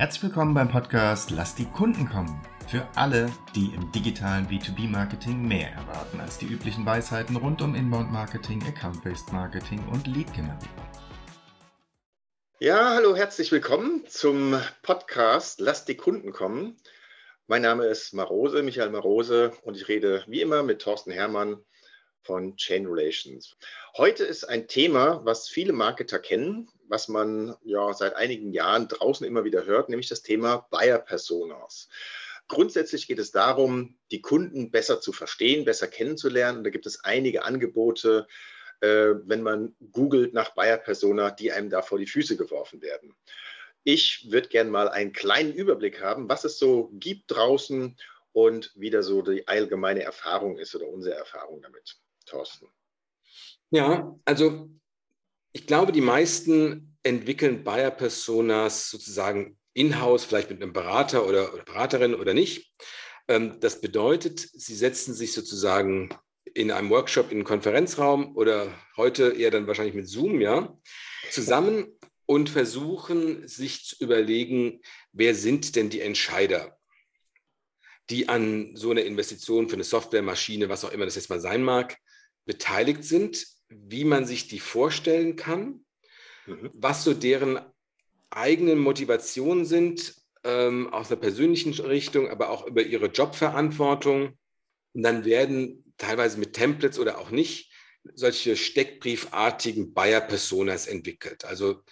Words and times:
Herzlich 0.00 0.22
willkommen 0.22 0.54
beim 0.54 0.70
Podcast 0.70 1.30
Lass 1.30 1.54
die 1.54 1.66
Kunden 1.66 2.08
kommen. 2.08 2.40
Für 2.66 2.88
alle, 2.96 3.30
die 3.54 3.74
im 3.74 3.92
digitalen 3.92 4.46
B2B-Marketing 4.46 5.46
mehr 5.46 5.72
erwarten 5.72 6.20
als 6.20 6.38
die 6.38 6.46
üblichen 6.46 6.86
Weisheiten 6.86 7.36
rund 7.36 7.60
um 7.60 7.74
Inbound-Marketing, 7.74 8.62
Account-Based 8.62 9.30
Marketing 9.30 9.86
und 9.92 10.06
Lead-Generierung. 10.06 10.88
Ja, 12.60 12.94
hallo, 12.94 13.14
herzlich 13.14 13.52
willkommen 13.52 14.06
zum 14.08 14.58
Podcast 14.80 15.60
Lass 15.60 15.84
die 15.84 15.98
Kunden 15.98 16.32
kommen. 16.32 16.78
Mein 17.46 17.60
Name 17.60 17.84
ist 17.84 18.14
Marose, 18.14 18.62
Michael 18.62 18.88
Marose, 18.88 19.52
und 19.64 19.76
ich 19.76 19.86
rede 19.88 20.24
wie 20.26 20.40
immer 20.40 20.62
mit 20.62 20.80
Thorsten 20.80 21.10
Herrmann 21.10 21.62
von 22.22 22.56
Chain 22.56 22.86
Relations. 22.86 23.54
Heute 23.98 24.24
ist 24.24 24.44
ein 24.44 24.66
Thema, 24.66 25.20
was 25.26 25.46
viele 25.46 25.74
Marketer 25.74 26.18
kennen, 26.18 26.70
was 26.90 27.08
man 27.08 27.56
ja 27.62 27.94
seit 27.94 28.16
einigen 28.16 28.52
Jahren 28.52 28.88
draußen 28.88 29.26
immer 29.26 29.44
wieder 29.44 29.64
hört, 29.64 29.88
nämlich 29.88 30.08
das 30.08 30.22
Thema 30.22 30.66
Buyer 30.70 30.98
Personas. 30.98 31.88
Grundsätzlich 32.48 33.06
geht 33.06 33.20
es 33.20 33.30
darum, 33.30 33.96
die 34.10 34.20
Kunden 34.20 34.72
besser 34.72 35.00
zu 35.00 35.12
verstehen, 35.12 35.64
besser 35.64 35.86
kennenzulernen. 35.86 36.58
Und 36.58 36.64
da 36.64 36.70
gibt 36.70 36.86
es 36.86 37.04
einige 37.04 37.44
Angebote, 37.44 38.26
äh, 38.80 39.14
wenn 39.24 39.42
man 39.42 39.76
googelt 39.92 40.34
nach 40.34 40.50
Buyer 40.50 40.78
Persona, 40.78 41.30
die 41.30 41.52
einem 41.52 41.70
da 41.70 41.80
vor 41.80 41.98
die 41.98 42.08
Füße 42.08 42.36
geworfen 42.36 42.82
werden. 42.82 43.14
Ich 43.84 44.30
würde 44.32 44.48
gerne 44.48 44.70
mal 44.70 44.88
einen 44.88 45.12
kleinen 45.12 45.54
Überblick 45.54 46.02
haben, 46.02 46.28
was 46.28 46.44
es 46.44 46.58
so 46.58 46.90
gibt 46.94 47.30
draußen 47.30 47.96
und 48.32 48.72
wie 48.74 48.90
da 48.90 49.02
so 49.02 49.22
die 49.22 49.46
allgemeine 49.46 50.02
Erfahrung 50.02 50.58
ist 50.58 50.74
oder 50.74 50.88
unsere 50.88 51.14
Erfahrung 51.14 51.62
damit. 51.62 51.98
Thorsten. 52.26 52.66
Ja, 53.70 54.18
also 54.24 54.68
ich 55.52 55.66
glaube, 55.66 55.92
die 55.92 56.00
meisten 56.00 56.89
entwickeln 57.02 57.64
Buyer-Personas 57.64 58.90
sozusagen 58.90 59.58
in-house, 59.72 60.24
vielleicht 60.24 60.50
mit 60.50 60.62
einem 60.62 60.72
Berater 60.72 61.26
oder, 61.26 61.54
oder 61.54 61.62
Beraterin 61.62 62.14
oder 62.14 62.34
nicht. 62.34 62.72
Ähm, 63.28 63.58
das 63.60 63.80
bedeutet, 63.80 64.40
sie 64.40 64.74
setzen 64.74 65.14
sich 65.14 65.32
sozusagen 65.32 66.10
in 66.54 66.70
einem 66.70 66.90
Workshop 66.90 67.30
in 67.30 67.38
einen 67.38 67.44
Konferenzraum 67.44 68.36
oder 68.36 68.72
heute 68.96 69.30
eher 69.30 69.50
dann 69.50 69.66
wahrscheinlich 69.66 69.94
mit 69.94 70.08
Zoom, 70.08 70.40
ja, 70.40 70.76
zusammen 71.30 71.86
und 72.26 72.50
versuchen 72.50 73.46
sich 73.46 73.84
zu 73.84 73.96
überlegen, 74.00 74.80
wer 75.12 75.34
sind 75.34 75.76
denn 75.76 75.90
die 75.90 76.00
Entscheider, 76.00 76.78
die 78.08 78.28
an 78.28 78.74
so 78.74 78.90
einer 78.90 79.02
Investition 79.04 79.68
für 79.68 79.74
eine 79.74 79.84
Softwaremaschine, 79.84 80.68
was 80.68 80.84
auch 80.84 80.92
immer 80.92 81.04
das 81.04 81.14
jetzt 81.14 81.30
mal 81.30 81.40
sein 81.40 81.62
mag, 81.62 81.96
beteiligt 82.46 83.04
sind, 83.04 83.46
wie 83.68 84.04
man 84.04 84.26
sich 84.26 84.48
die 84.48 84.60
vorstellen 84.60 85.36
kann, 85.36 85.84
mhm. 86.50 86.70
was 86.74 87.04
so 87.04 87.14
deren 87.14 87.60
eigenen 88.30 88.78
Motivationen 88.78 89.64
sind, 89.64 90.14
ähm, 90.44 90.92
aus 90.92 91.10
einer 91.10 91.20
persönlichen 91.20 91.74
Richtung, 91.74 92.28
aber 92.28 92.50
auch 92.50 92.66
über 92.66 92.82
ihre 92.82 93.06
Jobverantwortung. 93.06 94.38
Und 94.92 95.02
dann 95.02 95.24
werden 95.24 95.92
teilweise 95.98 96.38
mit 96.38 96.54
Templates 96.54 96.98
oder 96.98 97.18
auch 97.18 97.30
nicht 97.30 97.70
solche 98.14 98.56
steckbriefartigen 98.56 99.92
Buyer-Personas 99.92 100.86
entwickelt. 100.86 101.44
Also 101.44 101.82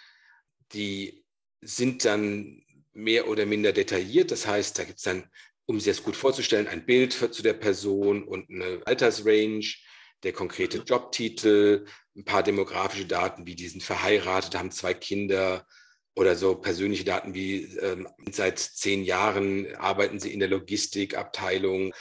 die 0.73 1.25
sind 1.61 2.05
dann 2.05 2.63
mehr 2.93 3.29
oder 3.29 3.47
minder 3.47 3.73
detailliert. 3.73 4.31
Das 4.31 4.47
heißt, 4.47 4.79
da 4.79 4.85
gibt 4.85 4.99
es 4.99 5.05
dann, 5.05 5.31
um 5.67 5.79
sich 5.79 5.97
das 5.97 6.03
gut 6.03 6.17
vorzustellen, 6.17 6.67
ein 6.67 6.87
Bild 6.87 7.13
für, 7.13 7.31
zu 7.31 7.43
der 7.43 7.53
Person 7.53 8.25
und 8.25 8.49
eine 8.51 8.81
Altersrange 8.87 9.65
der 10.23 10.33
konkrete 10.33 10.79
Jobtitel, 10.79 11.87
ein 12.17 12.25
paar 12.25 12.43
demografische 12.43 13.07
Daten, 13.07 13.47
wie 13.47 13.55
die 13.55 13.69
sind 13.69 13.83
verheiratet, 13.83 14.57
haben 14.57 14.71
zwei 14.71 14.95
Kinder 14.95 15.67
oder 16.17 16.35
so 16.35 16.57
persönliche 16.57 17.05
Daten 17.05 17.35
wie 17.35 17.63
ähm, 17.77 18.09
seit 18.33 18.59
zehn 18.59 19.05
Jahren 19.05 19.75
arbeiten 19.77 20.19
sie 20.19 20.33
in 20.33 20.41
der 20.41 20.49
Logistikabteilung. 20.49 21.95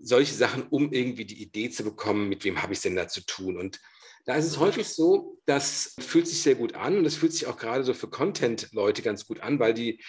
Solche 0.00 0.34
Sachen, 0.34 0.64
um 0.68 0.92
irgendwie 0.92 1.24
die 1.24 1.42
Idee 1.42 1.70
zu 1.70 1.82
bekommen, 1.82 2.28
mit 2.28 2.44
wem 2.44 2.62
habe 2.62 2.72
ich 2.72 2.78
es 2.78 2.82
denn 2.82 2.96
da 2.96 3.08
zu 3.08 3.20
tun. 3.26 3.56
Und 3.56 3.80
da 4.26 4.36
ist 4.36 4.46
es 4.46 4.58
häufig 4.58 4.88
so, 4.88 5.38
das 5.44 5.94
fühlt 5.98 6.28
sich 6.28 6.40
sehr 6.40 6.54
gut 6.54 6.74
an 6.74 6.98
und 6.98 7.04
das 7.04 7.16
fühlt 7.16 7.32
sich 7.32 7.46
auch 7.46 7.56
gerade 7.56 7.84
so 7.84 7.94
für 7.94 8.08
Content-Leute 8.08 9.02
ganz 9.02 9.26
gut 9.26 9.40
an, 9.40 9.58
weil 9.58 9.74
die 9.74 10.02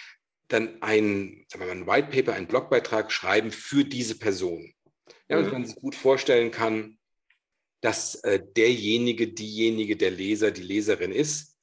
dann 0.48 0.80
ein, 0.80 1.44
sagen 1.48 1.64
wir 1.64 1.74
mal, 1.74 1.82
ein 1.82 1.86
White 1.86 2.08
Paper, 2.10 2.34
einen 2.34 2.46
Blogbeitrag 2.46 3.10
schreiben 3.10 3.50
für 3.50 3.84
diese 3.84 4.16
Person. 4.16 4.72
Ja, 5.28 5.38
und 5.38 5.52
man 5.52 5.66
sich 5.66 5.76
gut 5.76 5.96
vorstellen 5.96 6.52
kann, 6.52 6.98
dass 7.80 8.16
äh, 8.16 8.40
derjenige, 8.56 9.28
diejenige, 9.28 9.96
der 9.96 10.10
Leser, 10.10 10.50
die 10.50 10.62
Leserin 10.62 11.12
ist. 11.12 11.56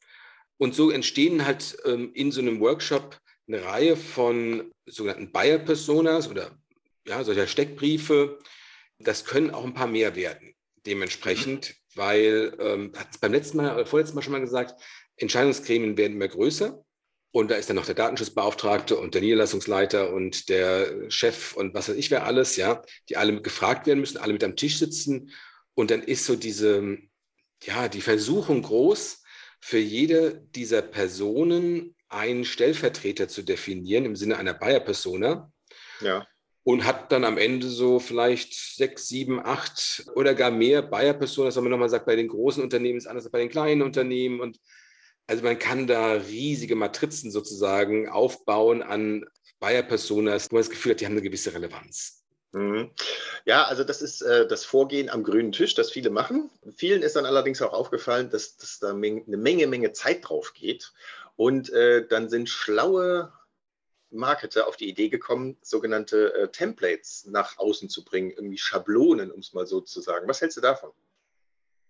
Und 0.58 0.76
so 0.76 0.92
entstehen 0.92 1.46
halt 1.46 1.78
ähm, 1.86 2.12
in 2.14 2.32
so 2.32 2.42
einem 2.42 2.60
Workshop 2.60 3.20
eine 3.48 3.64
Reihe 3.64 3.98
von 3.98 4.72
sogenannten 4.86 5.32
Buyer-Personas 5.32 6.30
oder 6.30 6.58
ja, 7.06 7.24
solcher 7.24 7.48
Steckbriefe. 7.48 8.40
Das 9.00 9.26
können 9.26 9.52
auch 9.52 9.66
ein 9.66 9.74
paar 9.74 9.88
mehr 9.88 10.16
werden, 10.16 10.54
dementsprechend, 10.86 11.76
weil, 11.96 12.56
ähm, 12.60 12.94
hat 12.96 13.10
es 13.12 13.18
beim 13.18 13.34
letzten 13.34 13.58
Mal 13.58 13.76
oder 13.76 13.86
vorletzten 13.86 14.16
Mal 14.16 14.22
schon 14.22 14.34
mal 14.34 14.40
gesagt, 14.40 14.82
Entscheidungsgremien 15.18 15.98
werden 15.98 16.14
immer 16.14 16.28
größer. 16.28 16.84
Und 17.32 17.50
da 17.50 17.56
ist 17.56 17.68
dann 17.68 17.78
noch 17.78 17.88
der 17.88 17.96
Datenschutzbeauftragte 17.96 18.96
und 18.96 19.16
der 19.16 19.22
Niederlassungsleiter 19.22 20.14
und 20.14 20.50
der 20.50 21.10
Chef 21.10 21.56
und 21.56 21.74
was 21.74 21.90
weiß 21.90 21.96
ich 21.96 22.12
wer 22.12 22.28
alles, 22.28 22.58
ja, 22.58 22.84
die 23.10 23.18
alle 23.18 23.42
gefragt 23.42 23.88
werden 23.88 24.02
müssen, 24.02 24.20
alle 24.20 24.34
mit 24.34 24.44
am 24.44 24.56
Tisch 24.56 24.78
sitzen 24.78 25.32
und 25.76 25.92
dann 25.92 26.04
ist 26.04 26.26
so 26.26 26.36
diese, 26.36 26.98
ja, 27.64 27.88
die 27.88 28.02
Versuchung 28.02 28.62
groß, 28.62 29.24
für 29.60 29.80
jede 29.80 30.46
dieser 30.56 30.82
Personen 30.82 31.96
einen 32.10 32.44
Stellvertreter 32.44 33.30
zu 33.30 33.44
definieren 33.44 34.04
im 34.04 34.16
Sinne 34.16 34.38
einer 34.38 34.54
Bayer-Persona. 34.54 35.52
Ja. 36.02 36.28
Und 36.66 36.86
hat 36.86 37.12
dann 37.12 37.24
am 37.24 37.38
Ende 37.38 37.68
so 37.68 38.00
vielleicht 38.00 38.54
sechs, 38.54 39.08
sieben, 39.08 39.40
acht 39.40 40.06
oder 40.16 40.34
gar 40.34 40.52
mehr 40.52 40.82
Bayer-Personas, 40.82 41.56
wenn 41.56 41.64
man 41.64 41.72
nochmal 41.72 41.90
sagt, 41.90 42.06
bei 42.06 42.16
den 42.16 42.28
großen 42.28 42.62
Unternehmen 42.64 42.98
ist 42.98 43.08
anders 43.08 43.26
als 43.26 43.32
bei 43.32 43.40
den 43.40 43.50
kleinen 43.50 43.82
Unternehmen. 43.82 44.42
Und 44.42 44.60
also 45.28 45.44
man 45.44 45.60
kann 45.60 45.88
da 45.88 46.14
riesige 46.14 46.76
Matrizen 46.76 47.32
sozusagen 47.32 48.10
aufbauen 48.10 48.82
an 48.82 49.26
Bayer-Personas, 49.60 50.52
wo 50.52 50.56
man 50.56 50.62
das 50.62 50.70
Gefühl 50.70 50.92
hat, 50.92 51.02
die 51.02 51.06
haben 51.06 51.14
eine 51.14 51.22
gewisse 51.22 51.54
Relevanz. 51.54 52.23
Mhm. 52.54 52.92
Ja, 53.46 53.66
also 53.66 53.84
das 53.84 54.02
ist 54.02 54.22
äh, 54.22 54.48
das 54.48 54.64
Vorgehen 54.64 55.10
am 55.10 55.24
grünen 55.24 55.52
Tisch, 55.52 55.74
das 55.74 55.92
viele 55.92 56.12
machen. 56.12 56.50
Vielen 56.78 57.02
ist 57.02 57.16
dann 57.16 57.26
allerdings 57.26 57.62
auch 57.62 57.74
aufgefallen, 57.74 58.30
dass, 58.30 58.58
dass 58.58 58.80
da 58.80 58.92
eine 58.92 59.24
Menge, 59.38 59.68
Menge 59.68 59.92
Zeit 59.92 60.30
drauf 60.30 60.54
geht. 60.54 60.94
Und 61.36 61.72
äh, 61.72 62.08
dann 62.08 62.30
sind 62.30 62.48
schlaue 62.48 63.34
Marketer 64.12 64.68
auf 64.68 64.78
die 64.78 64.88
Idee 64.88 65.10
gekommen, 65.10 65.58
sogenannte 65.64 66.34
äh, 66.36 66.48
Templates 66.50 67.26
nach 67.26 67.58
außen 67.58 67.90
zu 67.90 68.06
bringen, 68.06 68.30
irgendwie 68.30 68.60
Schablonen, 68.60 69.32
um 69.32 69.40
es 69.40 69.54
mal 69.54 69.66
so 69.66 69.82
zu 69.82 70.00
sagen. 70.00 70.28
Was 70.28 70.40
hältst 70.40 70.58
du 70.58 70.62
davon? 70.62 70.92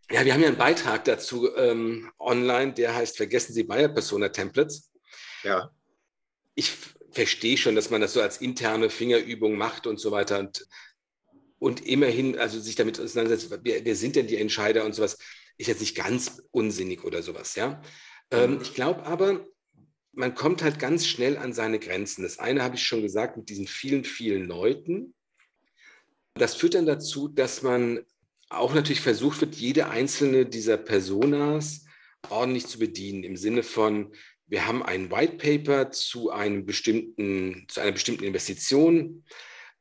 Ja, 0.09 0.23
wir 0.23 0.33
haben 0.33 0.41
ja 0.41 0.47
einen 0.47 0.57
Beitrag 0.57 1.03
dazu 1.03 1.53
ähm, 1.57 2.11
online, 2.19 2.73
der 2.73 2.95
heißt 2.95 3.17
Vergessen 3.17 3.53
Sie 3.53 3.63
Buyer 3.63 3.89
Persona 3.89 4.29
Templates. 4.29 4.91
Ja. 5.43 5.71
Ich 6.55 6.71
verstehe 7.13 7.57
schon, 7.57 7.75
dass 7.75 7.89
man 7.89 8.01
das 8.01 8.13
so 8.13 8.21
als 8.21 8.37
interne 8.37 8.89
Fingerübung 8.89 9.55
macht 9.55 9.87
und 9.87 9.99
so 9.99 10.11
weiter. 10.11 10.39
Und, 10.39 10.67
und 11.59 11.85
immerhin, 11.85 12.37
also 12.37 12.59
sich 12.59 12.75
damit 12.75 12.99
auseinandersetzt, 12.99 13.51
wer, 13.63 13.85
wer, 13.85 13.95
sind 13.95 14.15
denn 14.15 14.27
die 14.27 14.37
Entscheider 14.37 14.83
und 14.83 14.93
sowas, 14.93 15.17
ist 15.57 15.67
jetzt 15.67 15.81
nicht 15.81 15.95
ganz 15.95 16.41
unsinnig 16.51 17.03
oder 17.03 17.21
sowas, 17.21 17.55
ja. 17.55 17.81
Ähm, 18.31 18.55
mhm. 18.55 18.61
ich 18.61 18.73
glaube 18.73 19.03
aber, 19.05 19.45
man 20.11 20.35
kommt 20.35 20.61
halt 20.61 20.79
ganz 20.79 21.07
schnell 21.07 21.37
an 21.37 21.53
seine 21.53 21.79
Grenzen. 21.79 22.23
Das 22.23 22.39
eine 22.39 22.63
habe 22.63 22.75
ich 22.75 22.83
schon 22.83 23.01
gesagt 23.01 23.37
mit 23.37 23.49
diesen 23.49 23.67
vielen, 23.67 24.03
vielen 24.03 24.45
Leuten. 24.45 25.13
Das 26.35 26.55
führt 26.55 26.75
dann 26.75 26.85
dazu, 26.85 27.27
dass 27.27 27.61
man 27.61 28.05
auch 28.49 28.73
natürlich 28.73 29.01
versucht 29.01 29.41
wird, 29.41 29.55
jede 29.55 29.89
einzelne 29.89 30.45
dieser 30.45 30.77
Personas 30.77 31.85
ordentlich 32.29 32.67
zu 32.67 32.79
bedienen, 32.79 33.23
im 33.23 33.35
Sinne 33.35 33.63
von, 33.63 34.13
wir 34.53 34.67
haben 34.67 34.83
ein 34.83 35.09
White 35.09 35.37
Paper 35.37 35.89
zu, 35.89 36.29
einem 36.29 36.63
bestimmten, 36.63 37.65
zu 37.69 37.81
einer 37.81 37.91
bestimmten 37.91 38.23
Investition. 38.23 39.25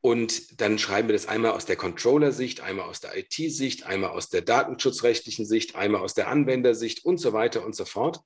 Und 0.01 0.63
dann 0.63 0.79
schreiben 0.79 1.09
wir 1.09 1.13
das 1.13 1.27
einmal 1.27 1.51
aus 1.51 1.67
der 1.67 1.77
Controller-Sicht, 1.77 2.63
einmal 2.63 2.87
aus 2.87 3.01
der 3.01 3.15
IT-Sicht, 3.15 3.85
einmal 3.85 4.13
aus 4.13 4.31
der 4.31 4.41
datenschutzrechtlichen 4.41 5.45
Sicht, 5.45 5.77
einmal 5.77 6.01
aus 6.01 6.15
der 6.15 6.29
Anwendersicht 6.29 7.05
und 7.05 7.19
so 7.19 7.35
weiter 7.35 7.67
und 7.67 7.77
so 7.77 7.85
fort. 7.85 8.21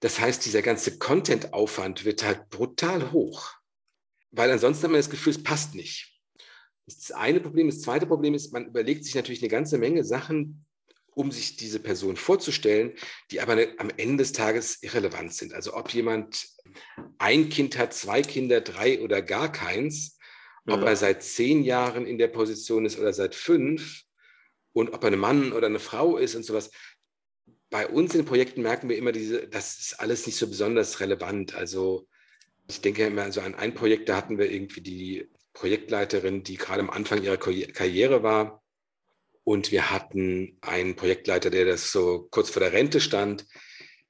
Das 0.00 0.18
heißt, 0.18 0.46
dieser 0.46 0.62
ganze 0.62 0.96
Content-Aufwand 0.96 2.06
wird 2.06 2.24
halt 2.24 2.48
brutal 2.48 3.12
hoch, 3.12 3.52
weil 4.30 4.50
ansonsten 4.50 4.84
haben 4.84 4.92
wir 4.92 4.98
das 4.98 5.10
Gefühl, 5.10 5.34
es 5.34 5.42
passt 5.42 5.74
nicht. 5.74 6.10
Das 6.86 7.10
eine 7.10 7.40
Problem. 7.40 7.66
Das 7.66 7.82
zweite 7.82 8.06
Problem 8.06 8.32
ist, 8.32 8.50
man 8.50 8.64
überlegt 8.64 9.04
sich 9.04 9.14
natürlich 9.14 9.42
eine 9.42 9.50
ganze 9.50 9.76
Menge 9.76 10.04
Sachen, 10.04 10.65
um 11.16 11.32
sich 11.32 11.56
diese 11.56 11.80
Person 11.80 12.16
vorzustellen, 12.16 12.92
die 13.30 13.40
aber 13.40 13.56
am 13.78 13.90
Ende 13.96 14.18
des 14.18 14.32
Tages 14.32 14.82
irrelevant 14.82 15.32
sind. 15.32 15.54
Also 15.54 15.74
ob 15.74 15.88
jemand 15.88 16.46
ein 17.16 17.48
Kind 17.48 17.78
hat, 17.78 17.94
zwei 17.94 18.20
Kinder, 18.20 18.60
drei 18.60 19.00
oder 19.00 19.22
gar 19.22 19.50
keins, 19.50 20.18
ja. 20.66 20.74
ob 20.74 20.82
er 20.82 20.94
seit 20.94 21.22
zehn 21.22 21.64
Jahren 21.64 22.06
in 22.06 22.18
der 22.18 22.28
Position 22.28 22.84
ist 22.84 22.98
oder 22.98 23.14
seit 23.14 23.34
fünf 23.34 24.02
und 24.74 24.92
ob 24.92 25.02
er 25.04 25.10
ein 25.10 25.18
Mann 25.18 25.52
oder 25.52 25.68
eine 25.68 25.78
Frau 25.78 26.18
ist 26.18 26.34
und 26.34 26.42
sowas. 26.42 26.70
Bei 27.70 27.88
uns 27.88 28.14
in 28.14 28.20
den 28.20 28.26
Projekten 28.26 28.60
merken 28.60 28.90
wir 28.90 28.98
immer, 28.98 29.12
diese, 29.12 29.48
das 29.48 29.78
ist 29.78 30.00
alles 30.00 30.26
nicht 30.26 30.36
so 30.36 30.46
besonders 30.46 31.00
relevant. 31.00 31.54
Also 31.54 32.06
Ich 32.68 32.82
denke 32.82 33.06
immer 33.06 33.22
also 33.22 33.40
an 33.40 33.54
ein 33.54 33.74
Projekt, 33.74 34.10
da 34.10 34.16
hatten 34.16 34.36
wir 34.36 34.50
irgendwie 34.50 34.82
die 34.82 35.30
Projektleiterin, 35.54 36.42
die 36.42 36.58
gerade 36.58 36.80
am 36.80 36.90
Anfang 36.90 37.22
ihrer 37.22 37.38
Karriere 37.38 38.22
war. 38.22 38.62
Und 39.46 39.70
wir 39.70 39.92
hatten 39.92 40.58
einen 40.60 40.96
Projektleiter, 40.96 41.50
der 41.50 41.66
das 41.66 41.92
so 41.92 42.26
kurz 42.32 42.50
vor 42.50 42.58
der 42.58 42.72
Rente 42.72 43.00
stand. 43.00 43.46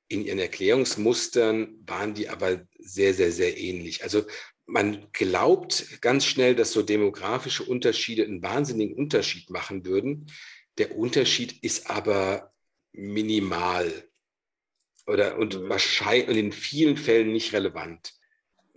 In 0.08 0.24
ihren 0.24 0.38
Erklärungsmustern 0.38 1.76
waren 1.84 2.14
die 2.14 2.30
aber 2.30 2.66
sehr, 2.78 3.12
sehr, 3.12 3.30
sehr 3.30 3.58
ähnlich. 3.58 4.02
Also 4.02 4.24
man 4.64 5.08
glaubt 5.12 6.00
ganz 6.00 6.24
schnell, 6.24 6.54
dass 6.54 6.72
so 6.72 6.80
demografische 6.80 7.64
Unterschiede 7.64 8.24
einen 8.24 8.42
wahnsinnigen 8.42 8.96
Unterschied 8.96 9.50
machen 9.50 9.84
würden. 9.84 10.32
Der 10.78 10.96
Unterschied 10.96 11.62
ist 11.62 11.90
aber 11.90 12.54
minimal 12.92 13.92
oder 15.06 15.36
und 15.36 15.60
mhm. 15.60 15.68
wahrscheinlich 15.68 16.28
und 16.28 16.36
in 16.36 16.52
vielen 16.52 16.96
Fällen 16.96 17.30
nicht 17.32 17.52
relevant. 17.52 18.14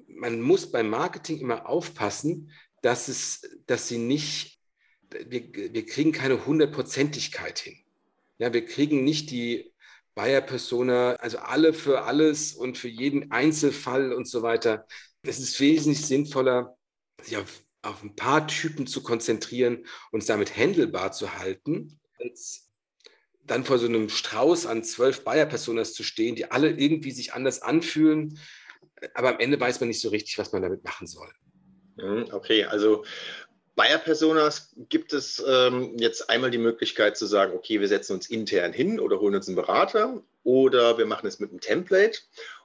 Man 0.07 0.41
muss 0.41 0.69
beim 0.69 0.89
Marketing 0.89 1.39
immer 1.39 1.69
aufpassen, 1.69 2.51
dass 2.81 3.07
es, 3.07 3.49
dass 3.65 3.87
sie 3.87 3.97
nicht, 3.97 4.58
wir, 5.11 5.73
wir 5.73 5.85
kriegen 5.85 6.11
keine 6.11 6.45
Hundertprozentigkeit 6.45 7.59
hin. 7.59 7.77
Ja, 8.37 8.53
wir 8.53 8.65
kriegen 8.65 9.03
nicht 9.03 9.31
die 9.31 9.73
Buyer-Persona, 10.15 11.15
also 11.15 11.39
alle 11.39 11.73
für 11.73 12.03
alles 12.03 12.53
und 12.53 12.77
für 12.77 12.87
jeden 12.87 13.31
Einzelfall 13.31 14.13
und 14.13 14.27
so 14.27 14.41
weiter. 14.41 14.85
Es 15.23 15.39
ist 15.39 15.59
wesentlich 15.59 16.05
sinnvoller, 16.05 16.77
sich 17.21 17.37
auf, 17.37 17.63
auf 17.81 18.03
ein 18.03 18.15
paar 18.15 18.47
Typen 18.47 18.87
zu 18.87 19.03
konzentrieren 19.03 19.85
und 20.11 20.27
damit 20.27 20.55
handelbar 20.55 21.11
zu 21.11 21.37
halten, 21.37 21.99
als 22.19 22.69
dann 23.43 23.65
vor 23.65 23.79
so 23.79 23.87
einem 23.87 24.09
Strauß 24.09 24.65
an 24.67 24.83
zwölf 24.83 25.23
Bayer-Personas 25.23 25.93
zu 25.93 26.03
stehen, 26.03 26.35
die 26.35 26.51
alle 26.51 26.69
irgendwie 26.69 27.11
sich 27.11 27.33
anders 27.33 27.61
anfühlen, 27.61 28.39
aber 29.13 29.29
am 29.29 29.39
Ende 29.39 29.59
weiß 29.59 29.79
man 29.79 29.89
nicht 29.89 30.01
so 30.01 30.09
richtig, 30.09 30.37
was 30.37 30.51
man 30.51 30.61
damit 30.61 30.83
machen 30.83 31.07
soll. 31.07 31.29
Mhm, 31.97 32.27
okay, 32.31 32.65
also 32.65 33.03
Bayer-Personas 33.79 34.73
gibt 34.89 35.13
es 35.13 35.41
ähm, 35.47 35.97
jetzt 35.97 36.29
einmal 36.29 36.51
die 36.51 36.57
Möglichkeit 36.57 37.15
zu 37.15 37.25
sagen, 37.25 37.53
okay, 37.55 37.79
wir 37.79 37.87
setzen 37.87 38.11
uns 38.11 38.29
intern 38.29 38.73
hin 38.73 38.99
oder 38.99 39.21
holen 39.21 39.35
uns 39.35 39.47
einen 39.47 39.55
Berater 39.55 40.21
oder 40.43 40.97
wir 40.97 41.05
machen 41.05 41.27
es 41.27 41.39
mit 41.39 41.51
einem 41.51 41.61
Template. 41.61 42.19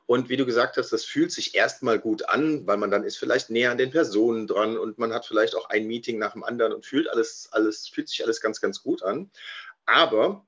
Und 0.06 0.28
wie 0.28 0.36
du 0.36 0.44
gesagt 0.44 0.76
hast, 0.76 0.92
das 0.92 1.04
fühlt 1.04 1.30
sich 1.30 1.54
erstmal 1.54 2.00
gut 2.00 2.28
an, 2.28 2.66
weil 2.66 2.78
man 2.78 2.90
dann 2.90 3.04
ist 3.04 3.16
vielleicht 3.16 3.48
näher 3.48 3.70
an 3.70 3.78
den 3.78 3.92
Personen 3.92 4.48
dran 4.48 4.76
und 4.76 4.98
man 4.98 5.12
hat 5.12 5.24
vielleicht 5.24 5.54
auch 5.54 5.70
ein 5.70 5.86
Meeting 5.86 6.18
nach 6.18 6.32
dem 6.32 6.42
anderen 6.42 6.72
und 6.72 6.84
fühlt 6.84 7.08
alles, 7.08 7.48
alles, 7.52 7.86
fühlt 7.86 8.08
sich 8.08 8.24
alles 8.24 8.40
ganz, 8.40 8.60
ganz 8.60 8.82
gut 8.82 9.04
an. 9.04 9.30
Aber 9.86 10.44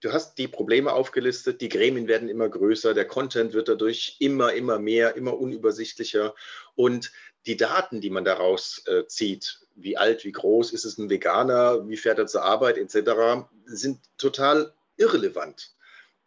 du 0.00 0.12
hast 0.12 0.38
die 0.38 0.48
Probleme 0.48 0.92
aufgelistet, 0.92 1.60
die 1.60 1.68
Gremien 1.68 2.08
werden 2.08 2.28
immer 2.28 2.48
größer, 2.48 2.94
der 2.94 3.06
Content 3.06 3.52
wird 3.52 3.68
dadurch 3.68 4.16
immer, 4.18 4.54
immer 4.54 4.80
mehr, 4.80 5.14
immer 5.14 5.38
unübersichtlicher 5.38 6.34
und 6.74 7.12
die 7.46 7.56
Daten, 7.56 8.00
die 8.00 8.10
man 8.10 8.24
daraus 8.24 8.82
äh, 8.86 9.06
zieht, 9.06 9.60
wie 9.82 9.96
alt, 9.96 10.24
wie 10.24 10.32
groß 10.32 10.72
ist 10.72 10.84
es 10.84 10.98
ein 10.98 11.10
Veganer, 11.10 11.88
wie 11.88 11.96
fährt 11.96 12.18
er 12.18 12.26
zur 12.26 12.42
Arbeit 12.42 12.78
etc., 12.78 13.46
sind 13.66 14.00
total 14.18 14.72
irrelevant. 14.96 15.74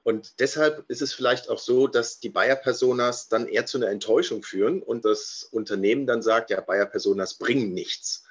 Und 0.03 0.39
deshalb 0.39 0.83
ist 0.89 1.01
es 1.01 1.13
vielleicht 1.13 1.50
auch 1.50 1.59
so, 1.59 1.88
dass 1.88 2.19
die 2.19 2.29
Bayer-Personas 2.29 3.29
dann 3.29 3.47
eher 3.47 3.65
zu 3.65 3.77
einer 3.77 3.89
Enttäuschung 3.89 4.44
führen 4.44 4.81
und 4.81 5.05
das 5.05 5.47
Unternehmen 5.51 6.05
dann 6.05 6.21
sagt, 6.21 6.50
ja, 6.50 6.59
Bayer-Personas 6.59 7.35
bringen 7.35 7.73
nichts. 7.73 8.25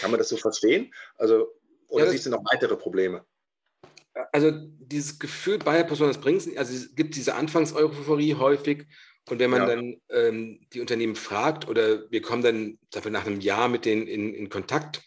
Kann 0.00 0.10
man 0.10 0.18
das 0.18 0.28
so 0.28 0.36
verstehen? 0.36 0.92
Also, 1.16 1.52
oder 1.88 2.06
ja, 2.06 2.10
siehst 2.10 2.26
du 2.26 2.30
noch 2.30 2.42
weitere 2.50 2.76
Probleme? 2.76 3.24
also 4.32 4.50
dieses 4.50 5.18
Gefühl 5.18 5.58
Bayer 5.58 5.84
Personas 5.84 6.18
bringt 6.18 6.42
also 6.56 6.72
es 6.72 6.94
gibt 6.94 7.16
diese 7.16 7.34
Anfangseuphorie 7.34 8.34
häufig 8.34 8.86
und 9.28 9.38
wenn 9.38 9.50
man 9.50 9.62
ja. 9.62 9.66
dann 9.66 10.00
ähm, 10.10 10.60
die 10.72 10.80
Unternehmen 10.80 11.16
fragt 11.16 11.68
oder 11.68 12.10
wir 12.10 12.22
kommen 12.22 12.42
dann 12.42 12.78
dafür 12.90 13.10
nach 13.10 13.26
einem 13.26 13.40
Jahr 13.40 13.68
mit 13.68 13.84
denen 13.84 14.06
in, 14.06 14.34
in 14.34 14.48
Kontakt, 14.48 15.02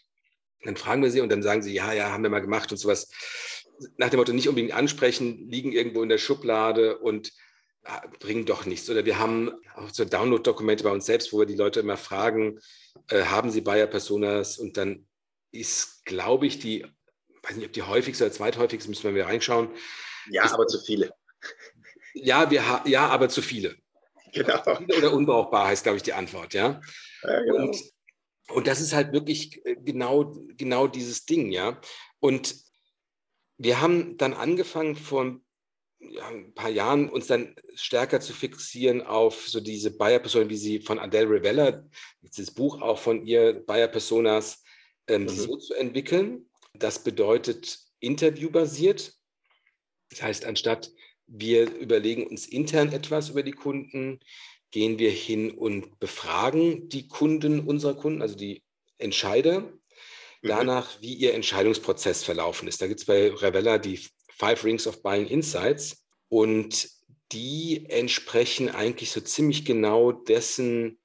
dann 0.62 0.76
fragen 0.76 1.02
wir 1.02 1.10
sie 1.10 1.20
und 1.20 1.30
dann 1.30 1.42
sagen 1.42 1.62
sie, 1.62 1.72
ja, 1.72 1.92
ja, 1.92 2.12
haben 2.12 2.22
wir 2.22 2.30
mal 2.30 2.40
gemacht 2.40 2.70
und 2.70 2.78
sowas. 2.78 3.10
Nach 3.96 4.10
dem 4.10 4.18
Motto 4.18 4.32
nicht 4.32 4.48
unbedingt 4.48 4.74
ansprechen, 4.74 5.48
liegen 5.48 5.72
irgendwo 5.72 6.02
in 6.02 6.10
der 6.10 6.18
Schublade 6.18 6.98
und 6.98 7.32
ah, 7.84 8.02
bringen 8.18 8.44
doch 8.44 8.66
nichts. 8.66 8.90
Oder 8.90 9.06
wir 9.06 9.18
haben 9.18 9.52
auch 9.74 9.88
so 9.88 10.04
Download-Dokumente 10.04 10.84
bei 10.84 10.90
uns 10.90 11.06
selbst, 11.06 11.32
wo 11.32 11.38
wir 11.38 11.46
die 11.46 11.56
Leute 11.56 11.80
immer 11.80 11.96
fragen, 11.96 12.60
äh, 13.08 13.22
haben 13.22 13.50
sie 13.50 13.62
Bayer 13.62 13.86
Personas? 13.86 14.58
Und 14.58 14.76
dann 14.76 15.06
ist, 15.50 16.04
glaube 16.04 16.46
ich, 16.46 16.58
die 16.58 16.84
weiß 17.42 17.56
nicht, 17.56 17.66
ob 17.66 17.72
die 17.72 17.82
häufigste 17.82 18.24
oder 18.24 18.32
zweithäufigste, 18.32 18.90
müssen 18.90 19.14
wir 19.14 19.24
mal 19.24 19.30
reinschauen. 19.30 19.70
Ja, 20.30 20.44
ist, 20.44 20.52
aber 20.52 20.66
zu 20.66 20.80
viele. 20.80 21.12
Ja, 22.14 22.50
wir 22.50 22.82
ja, 22.84 23.06
aber 23.08 23.28
zu 23.28 23.42
viele. 23.42 23.76
Genau. 24.32 24.62
Oder 24.96 25.12
unbrauchbar 25.12 25.68
heißt, 25.68 25.82
glaube 25.82 25.96
ich, 25.96 26.02
die 26.02 26.12
Antwort, 26.12 26.54
ja. 26.54 26.80
ja 27.22 27.40
genau. 27.42 27.64
und, 27.64 27.76
und 28.50 28.66
das 28.66 28.80
ist 28.80 28.92
halt 28.92 29.12
wirklich 29.12 29.64
äh, 29.64 29.76
genau, 29.76 30.32
genau 30.56 30.86
dieses 30.86 31.26
Ding, 31.26 31.50
ja. 31.50 31.80
Und 32.20 32.54
wir 33.58 33.80
haben 33.80 34.16
dann 34.16 34.32
angefangen 34.32 34.96
vor 34.96 35.40
ja, 36.00 36.28
ein 36.28 36.54
paar 36.54 36.70
Jahren 36.70 37.10
uns 37.10 37.26
dann 37.26 37.54
stärker 37.74 38.20
zu 38.20 38.32
fixieren 38.32 39.02
auf 39.02 39.48
so 39.48 39.60
diese 39.60 39.90
Bayer-Personen, 39.90 40.48
wie 40.48 40.56
sie 40.56 40.80
von 40.80 40.98
Adele 40.98 41.28
Rivella, 41.28 41.84
dieses 42.22 42.50
Buch 42.52 42.80
auch 42.80 42.98
von 42.98 43.26
ihr, 43.26 43.64
Bayer-Personas, 43.66 44.62
ähm, 45.06 45.22
mhm. 45.22 45.28
so 45.28 45.56
zu 45.56 45.74
entwickeln. 45.74 46.48
Das 46.72 47.04
bedeutet 47.04 47.78
interviewbasiert. 48.00 49.12
Das 50.08 50.22
heißt, 50.22 50.44
anstatt 50.46 50.90
wir 51.30 51.70
überlegen 51.76 52.26
uns 52.26 52.46
intern 52.46 52.92
etwas 52.92 53.30
über 53.30 53.42
die 53.42 53.52
Kunden, 53.52 54.20
gehen 54.72 54.98
wir 54.98 55.10
hin 55.10 55.52
und 55.52 55.98
befragen 56.00 56.88
die 56.88 57.08
Kunden 57.08 57.60
unserer 57.60 57.94
Kunden, 57.94 58.20
also 58.20 58.36
die 58.36 58.62
Entscheider, 58.98 59.60
mhm. 59.60 59.68
danach, 60.42 61.00
wie 61.00 61.14
ihr 61.14 61.34
Entscheidungsprozess 61.34 62.24
verlaufen 62.24 62.68
ist. 62.68 62.82
Da 62.82 62.88
gibt 62.88 63.00
es 63.00 63.06
bei 63.06 63.30
Revella 63.30 63.78
die 63.78 64.00
Five 64.36 64.64
Rings 64.64 64.86
of 64.86 65.02
Buying 65.02 65.26
Insights 65.26 66.04
und 66.28 66.88
die 67.32 67.86
entsprechen 67.88 68.68
eigentlich 68.68 69.12
so 69.12 69.20
ziemlich 69.20 69.64
genau 69.64 70.10
dessen, 70.10 70.98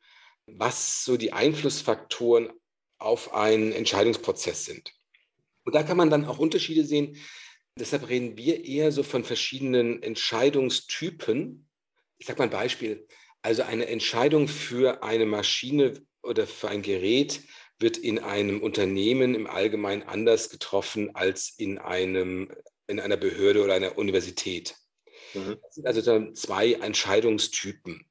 was 0.48 1.06
so 1.06 1.18
die 1.18 1.34
Einflussfaktoren 1.34 2.52
auf 2.98 3.34
einen 3.34 3.72
Entscheidungsprozess 3.72 4.66
sind. 4.66 4.92
Und 5.66 5.76
da 5.76 5.84
kann 5.84 5.98
man 5.98 6.10
dann 6.10 6.26
auch 6.26 6.40
Unterschiede 6.40 6.84
sehen. 6.84 7.18
Deshalb 7.78 8.08
reden 8.08 8.38
wir 8.38 8.64
eher 8.64 8.92
so 8.92 9.04
von 9.04 9.24
verschiedenen 9.24 10.02
Entscheidungstypen. 10.02 11.68
Ich 12.18 12.26
sage 12.26 12.40
mal 12.40 12.46
ein 12.46 12.50
Beispiel. 12.50 13.08
Also 13.42 13.64
eine 13.64 13.88
Entscheidung 13.88 14.48
für 14.48 15.04
eine 15.04 15.26
Maschine 15.26 16.02
oder 16.24 16.48
für 16.48 16.70
ein 16.70 16.82
Gerät 16.82 17.42
wird 17.78 17.98
in 17.98 18.20
einem 18.20 18.62
Unternehmen 18.62 19.36
im 19.36 19.48
Allgemeinen 19.48 20.04
anders 20.04 20.50
getroffen 20.50 21.14
als 21.16 21.54
in, 21.58 21.78
einem, 21.78 22.50
in 22.88 23.02
einer 23.02 23.18
Behörde 23.18 23.64
oder 23.64 23.74
einer 23.74 23.98
Universität. 23.98 24.76
Mhm. 25.34 25.58
Das 25.62 25.76
sind 25.76 25.86
also 25.86 26.32
zwei 26.32 26.74
Entscheidungstypen. 26.74 28.10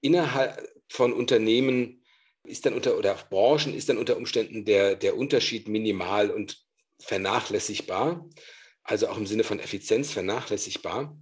Innerhalb 0.00 0.66
von 0.88 1.12
Unternehmen 1.12 2.02
ist 2.44 2.64
dann 2.64 2.74
unter, 2.74 2.96
oder 2.96 3.14
Branchen 3.14 3.74
ist 3.74 3.90
dann 3.90 3.98
unter 3.98 4.16
Umständen 4.16 4.64
der, 4.64 4.96
der 4.96 5.16
Unterschied 5.16 5.68
minimal 5.68 6.30
und 6.30 6.64
vernachlässigbar, 7.02 8.28
also 8.82 9.08
auch 9.08 9.16
im 9.16 9.26
Sinne 9.26 9.44
von 9.44 9.60
Effizienz 9.60 10.10
vernachlässigbar. 10.10 11.16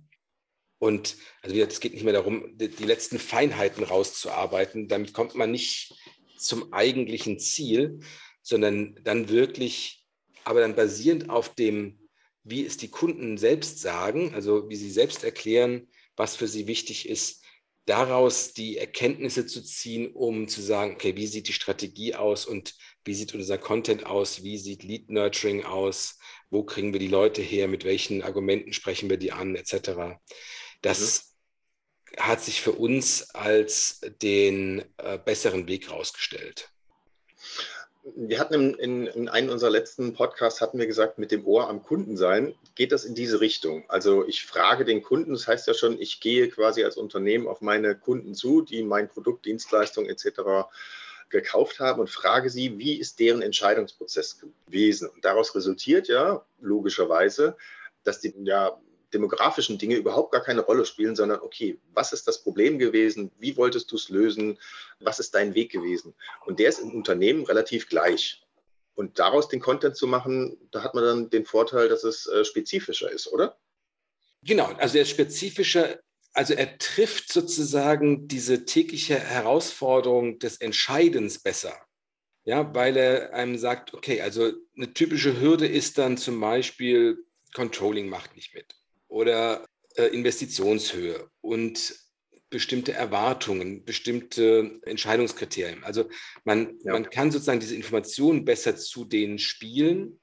Und 0.78 1.16
also 1.42 1.54
es 1.56 1.80
geht 1.80 1.92
nicht 1.92 2.04
mehr 2.04 2.14
darum, 2.14 2.56
die, 2.56 2.68
die 2.68 2.84
letzten 2.84 3.18
Feinheiten 3.18 3.84
rauszuarbeiten. 3.84 4.88
Damit 4.88 5.12
kommt 5.12 5.34
man 5.34 5.50
nicht 5.50 5.94
zum 6.38 6.72
eigentlichen 6.72 7.38
Ziel, 7.38 8.00
sondern 8.42 8.99
dann 9.04 9.28
wirklich, 9.28 10.06
aber 10.44 10.60
dann 10.60 10.75
basierend 10.75 11.28
auf 11.28 11.54
dem, 11.54 12.08
wie 12.44 12.64
es 12.64 12.78
die 12.78 12.88
Kunden 12.88 13.37
selbst 13.37 13.80
sagen, 13.80 14.34
also 14.34 14.70
wie 14.70 14.76
sie 14.76 14.90
selbst 14.90 15.22
erklären, 15.22 15.88
was 16.16 16.37
für 16.37 16.49
sie 16.49 16.66
wichtig 16.66 17.08
ist, 17.08 17.44
daraus 17.84 18.54
die 18.54 18.78
Erkenntnisse 18.78 19.46
zu 19.46 19.62
ziehen, 19.62 20.12
um 20.12 20.49
zu 20.49 20.62
sagen, 20.62 20.94
okay, 20.94 21.16
wie 21.16 21.26
sieht 21.26 21.49
die 21.49 21.52
Strategie 21.52 22.14
aus 22.14 22.46
und 22.46 22.75
wie 23.04 23.14
sieht 23.14 23.35
unser 23.35 23.59
Content 23.59 24.07
aus, 24.07 24.42
wie 24.42 24.59
sieht 24.59 24.83
Lead 24.83 25.11
Nurturing 25.11 25.64
aus, 25.64 26.19
wo 26.50 26.62
kriegen 26.62 26.92
wir 26.92 27.00
die 27.00 27.09
Leute 27.09 27.42
her, 27.42 27.69
mit 27.69 27.85
welchen 27.85 28.23
Argumenten 28.23 28.73
sprechen 28.73 29.11
wir 29.11 29.16
die 29.16 29.33
an, 29.33 29.57
etc. 29.57 30.21
Das 30.83 31.35
mhm. 32.12 32.23
hat 32.23 32.42
sich 32.42 32.61
für 32.61 32.73
uns 32.73 33.30
als 33.30 34.00
den 34.23 34.85
äh, 34.99 35.19
besseren 35.19 35.66
Weg 35.66 35.88
herausgestellt 35.88 36.71
wir 38.16 38.38
hatten 38.38 38.54
in, 38.54 38.75
in, 38.75 39.07
in, 39.07 39.28
einem 39.28 39.50
unserer 39.50 39.71
letzten 39.71 40.14
Podcasts 40.14 40.61
hatten 40.61 40.78
wir 40.78 40.87
gesagt, 40.87 41.19
mit 41.19 41.30
dem 41.30 41.47
Ohr 41.47 41.69
am 41.69 41.83
Kunden 41.83 42.16
sein, 42.16 42.54
geht 42.75 42.92
das 42.92 43.04
in 43.04 43.14
diese 43.14 43.40
Richtung. 43.40 43.85
Also 43.88 44.26
ich 44.26 44.45
frage 44.45 44.85
den 44.85 45.02
Kunden, 45.02 45.33
das 45.33 45.47
heißt 45.47 45.66
ja 45.66 45.75
schon, 45.75 46.00
ich 46.00 46.21
gehe 46.21 46.49
quasi 46.49 46.83
als 46.85 46.97
Unternehmen 46.97 47.47
auf 47.47 47.61
meine 47.61 47.95
Kunden 47.95 48.35
zu, 48.35 48.62
die 48.62 48.83
mein 48.83 49.09
Produkt, 49.09 49.45
Dienstleistung 49.45 50.07
etc. 50.07 50.69
gekauft 51.30 51.80
haben 51.80 52.00
und 52.00 52.10
frage 52.10 52.50
sie, 52.50 52.78
wie 52.78 52.94
ist 52.94 53.18
deren 53.18 53.42
Entscheidungsprozess 53.42 54.40
gewesen. 54.66 55.08
Und 55.08 55.25
daraus 55.25 55.54
resultiert 55.54 56.08
ja 56.08 56.44
logischerweise, 56.60 57.56
dass 58.04 58.20
die 58.20 58.34
ja 58.42 58.78
demografischen 59.12 59.78
Dinge 59.78 59.96
überhaupt 59.96 60.32
gar 60.32 60.42
keine 60.42 60.60
Rolle 60.60 60.87
spielen, 60.87 61.16
sondern 61.16 61.40
okay, 61.40 61.78
was 61.94 62.12
ist 62.12 62.28
das 62.28 62.42
Problem 62.42 62.78
gewesen? 62.78 63.30
Wie 63.38 63.56
wolltest 63.56 63.90
du 63.90 63.96
es 63.96 64.08
lösen? 64.08 64.58
Was 65.00 65.18
ist 65.18 65.34
dein 65.34 65.54
Weg 65.54 65.72
gewesen? 65.72 66.14
Und 66.46 66.58
der 66.58 66.68
ist 66.68 66.78
im 66.78 66.94
Unternehmen 66.94 67.44
relativ 67.44 67.88
gleich. 67.88 68.42
Und 68.94 69.18
daraus 69.18 69.49
den 69.49 69.60
Content 69.60 69.96
zu 69.96 70.06
machen, 70.06 70.56
da 70.70 70.82
hat 70.82 70.94
man 70.94 71.04
dann 71.04 71.30
den 71.30 71.46
Vorteil, 71.46 71.88
dass 71.88 72.04
es 72.04 72.26
äh, 72.26 72.44
spezifischer 72.44 73.10
ist, 73.10 73.32
oder? 73.32 73.56
Genau, 74.42 74.66
also 74.78 74.96
er 74.96 75.02
ist 75.02 75.10
spezifischer, 75.10 76.00
also 76.32 76.54
er 76.54 76.78
trifft 76.78 77.32
sozusagen 77.32 78.28
diese 78.28 78.64
tägliche 78.64 79.18
Herausforderung 79.18 80.38
des 80.38 80.58
Entscheidens 80.58 81.40
besser. 81.40 81.75
Ja, 82.44 82.75
weil 82.75 82.96
er 82.96 83.34
einem 83.34 83.58
sagt, 83.58 83.92
okay, 83.94 84.22
also 84.22 84.52
eine 84.76 84.94
typische 84.94 85.40
Hürde 85.40 85.66
ist 85.66 85.99
dann 85.99 86.16
zum 86.16 86.40
Beispiel, 86.40 87.25
Controlling 87.54 88.08
macht 88.08 88.34
nicht 88.34 88.54
mit 88.54 88.75
oder 89.08 89.66
äh, 89.96 90.04
Investitionshöhe 90.06 91.28
und 91.40 91.94
bestimmte 92.49 92.92
Erwartungen, 92.92 93.84
bestimmte 93.84 94.80
Entscheidungskriterien. 94.82 95.84
Also 95.84 96.08
man, 96.44 96.78
ja. 96.82 96.92
man 96.92 97.08
kann 97.10 97.30
sozusagen 97.30 97.60
diese 97.60 97.76
Informationen 97.76 98.44
besser 98.44 98.76
zu 98.76 99.04
denen 99.04 99.38
spielen, 99.38 100.20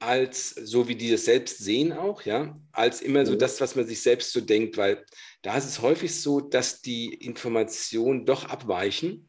als 0.00 0.50
so 0.50 0.88
wie 0.88 0.96
die 0.96 1.10
das 1.10 1.26
selbst 1.26 1.58
sehen 1.58 1.92
auch, 1.92 2.22
ja, 2.22 2.54
als 2.72 3.02
immer 3.02 3.26
so 3.26 3.32
mhm. 3.32 3.38
das, 3.38 3.60
was 3.60 3.76
man 3.76 3.86
sich 3.86 4.02
selbst 4.02 4.32
so 4.32 4.40
denkt, 4.40 4.76
weil 4.78 5.04
da 5.42 5.56
ist 5.56 5.66
es 5.66 5.82
häufig 5.82 6.20
so, 6.20 6.40
dass 6.40 6.80
die 6.80 7.12
Informationen 7.14 8.24
doch 8.24 8.46
abweichen. 8.46 9.26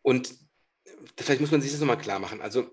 Und 0.00 0.32
vielleicht 1.16 1.40
muss 1.40 1.50
man 1.50 1.60
sich 1.60 1.72
das 1.72 1.80
nochmal 1.80 1.98
klar 1.98 2.20
machen. 2.20 2.40
Also 2.40 2.70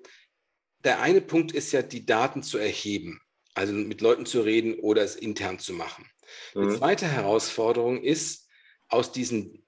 der 0.84 1.02
eine 1.02 1.22
Punkt 1.22 1.52
ist 1.54 1.72
ja, 1.72 1.82
die 1.82 2.06
Daten 2.06 2.44
zu 2.44 2.60
erheben, 2.60 3.20
also 3.56 3.74
mit 3.74 4.02
Leuten 4.02 4.28
zu 4.28 4.42
reden 4.42 4.76
oder 4.76 5.02
es 5.02 5.16
intern 5.16 5.58
zu 5.58 5.74
machen. 5.74 6.08
Mhm. 6.54 6.70
Die 6.70 6.78
zweite 6.78 7.08
Herausforderung 7.08 8.04
ist, 8.04 8.48
aus 8.90 9.12
diesen 9.12 9.66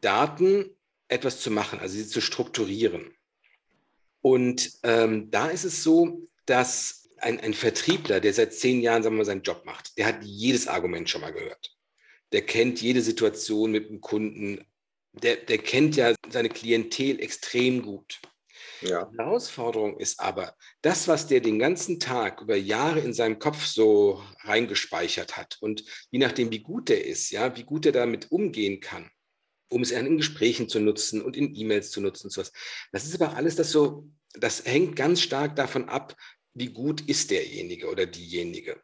Daten 0.00 0.76
etwas 1.08 1.40
zu 1.40 1.50
machen, 1.50 1.80
also 1.80 1.96
sie 1.96 2.06
zu 2.06 2.20
strukturieren. 2.20 3.12
Und 4.20 4.70
ähm, 4.84 5.32
da 5.32 5.48
ist 5.48 5.64
es 5.64 5.82
so, 5.82 6.28
dass 6.46 7.08
ein, 7.18 7.40
ein, 7.40 7.54
Vertriebler, 7.54 8.20
der 8.20 8.32
seit 8.32 8.54
zehn 8.54 8.80
Jahren 8.80 9.02
sagen 9.02 9.14
wir 9.14 9.18
mal, 9.18 9.24
seinen 9.24 9.42
Job 9.42 9.64
macht, 9.64 9.96
der 9.98 10.06
hat 10.06 10.22
jedes 10.22 10.68
Argument 10.68 11.08
schon 11.08 11.20
mal 11.20 11.32
gehört. 11.32 11.76
Der 12.32 12.42
kennt 12.42 12.80
jede 12.80 13.02
Situation 13.02 13.72
mit 13.72 13.88
dem 13.88 14.00
Kunden. 14.00 14.64
Der, 15.12 15.36
der 15.36 15.58
kennt 15.58 15.96
ja 15.96 16.14
seine 16.30 16.48
Klientel 16.48 17.20
extrem 17.20 17.82
gut. 17.82 18.20
Ja. 18.82 19.04
Die 19.06 19.18
Herausforderung 19.18 19.98
ist 19.98 20.20
aber, 20.20 20.54
das, 20.82 21.08
was 21.08 21.26
der 21.26 21.40
den 21.40 21.58
ganzen 21.58 22.00
Tag 22.00 22.40
über 22.40 22.56
Jahre 22.56 23.00
in 23.00 23.12
seinem 23.12 23.38
Kopf 23.38 23.66
so 23.66 24.22
reingespeichert 24.40 25.36
hat 25.36 25.58
und 25.60 25.84
je 26.10 26.18
nachdem, 26.18 26.50
wie 26.50 26.60
gut 26.60 26.88
der 26.88 27.04
ist, 27.04 27.30
ja, 27.30 27.56
wie 27.56 27.64
gut 27.64 27.86
er 27.86 27.92
damit 27.92 28.30
umgehen 28.30 28.80
kann, 28.80 29.10
um 29.68 29.82
es 29.82 29.90
in 29.90 30.16
Gesprächen 30.16 30.68
zu 30.68 30.80
nutzen 30.80 31.20
und 31.20 31.36
in 31.36 31.54
E-Mails 31.54 31.90
zu 31.90 32.00
nutzen, 32.00 32.30
sowas. 32.30 32.52
Das 32.92 33.04
ist 33.04 33.20
aber 33.20 33.36
alles 33.36 33.56
das 33.56 33.70
so, 33.70 34.08
das 34.34 34.64
hängt 34.64 34.96
ganz 34.96 35.20
stark 35.20 35.56
davon 35.56 35.88
ab, 35.88 36.16
wie 36.54 36.68
gut 36.68 37.00
ist 37.02 37.30
derjenige 37.30 37.88
oder 37.88 38.06
diejenige. 38.06 38.80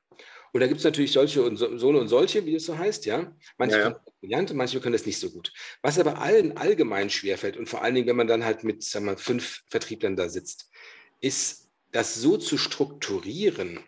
Und 0.53 0.61
da 0.61 0.69
gibt 0.69 0.79
es 0.79 0.85
natürlich 0.85 1.13
solche 1.13 1.43
und 1.43 1.57
so, 1.57 1.77
so 1.77 1.89
und 1.89 2.09
solche, 2.09 2.47
wie 2.47 2.55
es 2.55 2.65
so 2.65 2.79
heißt, 2.79 3.05
ja. 3.05 3.37
Manche 3.59 3.79
ja, 3.79 3.89
ja. 3.91 4.01
brillant 4.21 4.51
und 4.51 4.57
manche 4.57 4.81
können 4.81 4.95
das 4.95 5.05
nicht 5.05 5.19
so 5.19 5.31
gut. 5.31 5.53
Was 5.83 5.99
aber 5.99 6.19
allen 6.19 6.57
allgemein 6.57 7.11
schwerfällt 7.11 7.59
und 7.59 7.69
vor 7.69 7.83
allen 7.83 7.95
Dingen, 7.95 8.07
wenn 8.07 8.17
man 8.17 8.27
dann 8.27 8.45
halt 8.45 8.65
mit 8.65 8.83
sagen 8.83 9.05
wir, 9.05 9.19
fünf 9.19 9.63
Vertrieblern 9.67 10.17
da 10.17 10.31
sitzt, 10.31 10.71
ist 11.21 11.69
das 11.93 12.15
so 12.15 12.39
zu 12.39 12.57
strukturieren, 12.57 13.81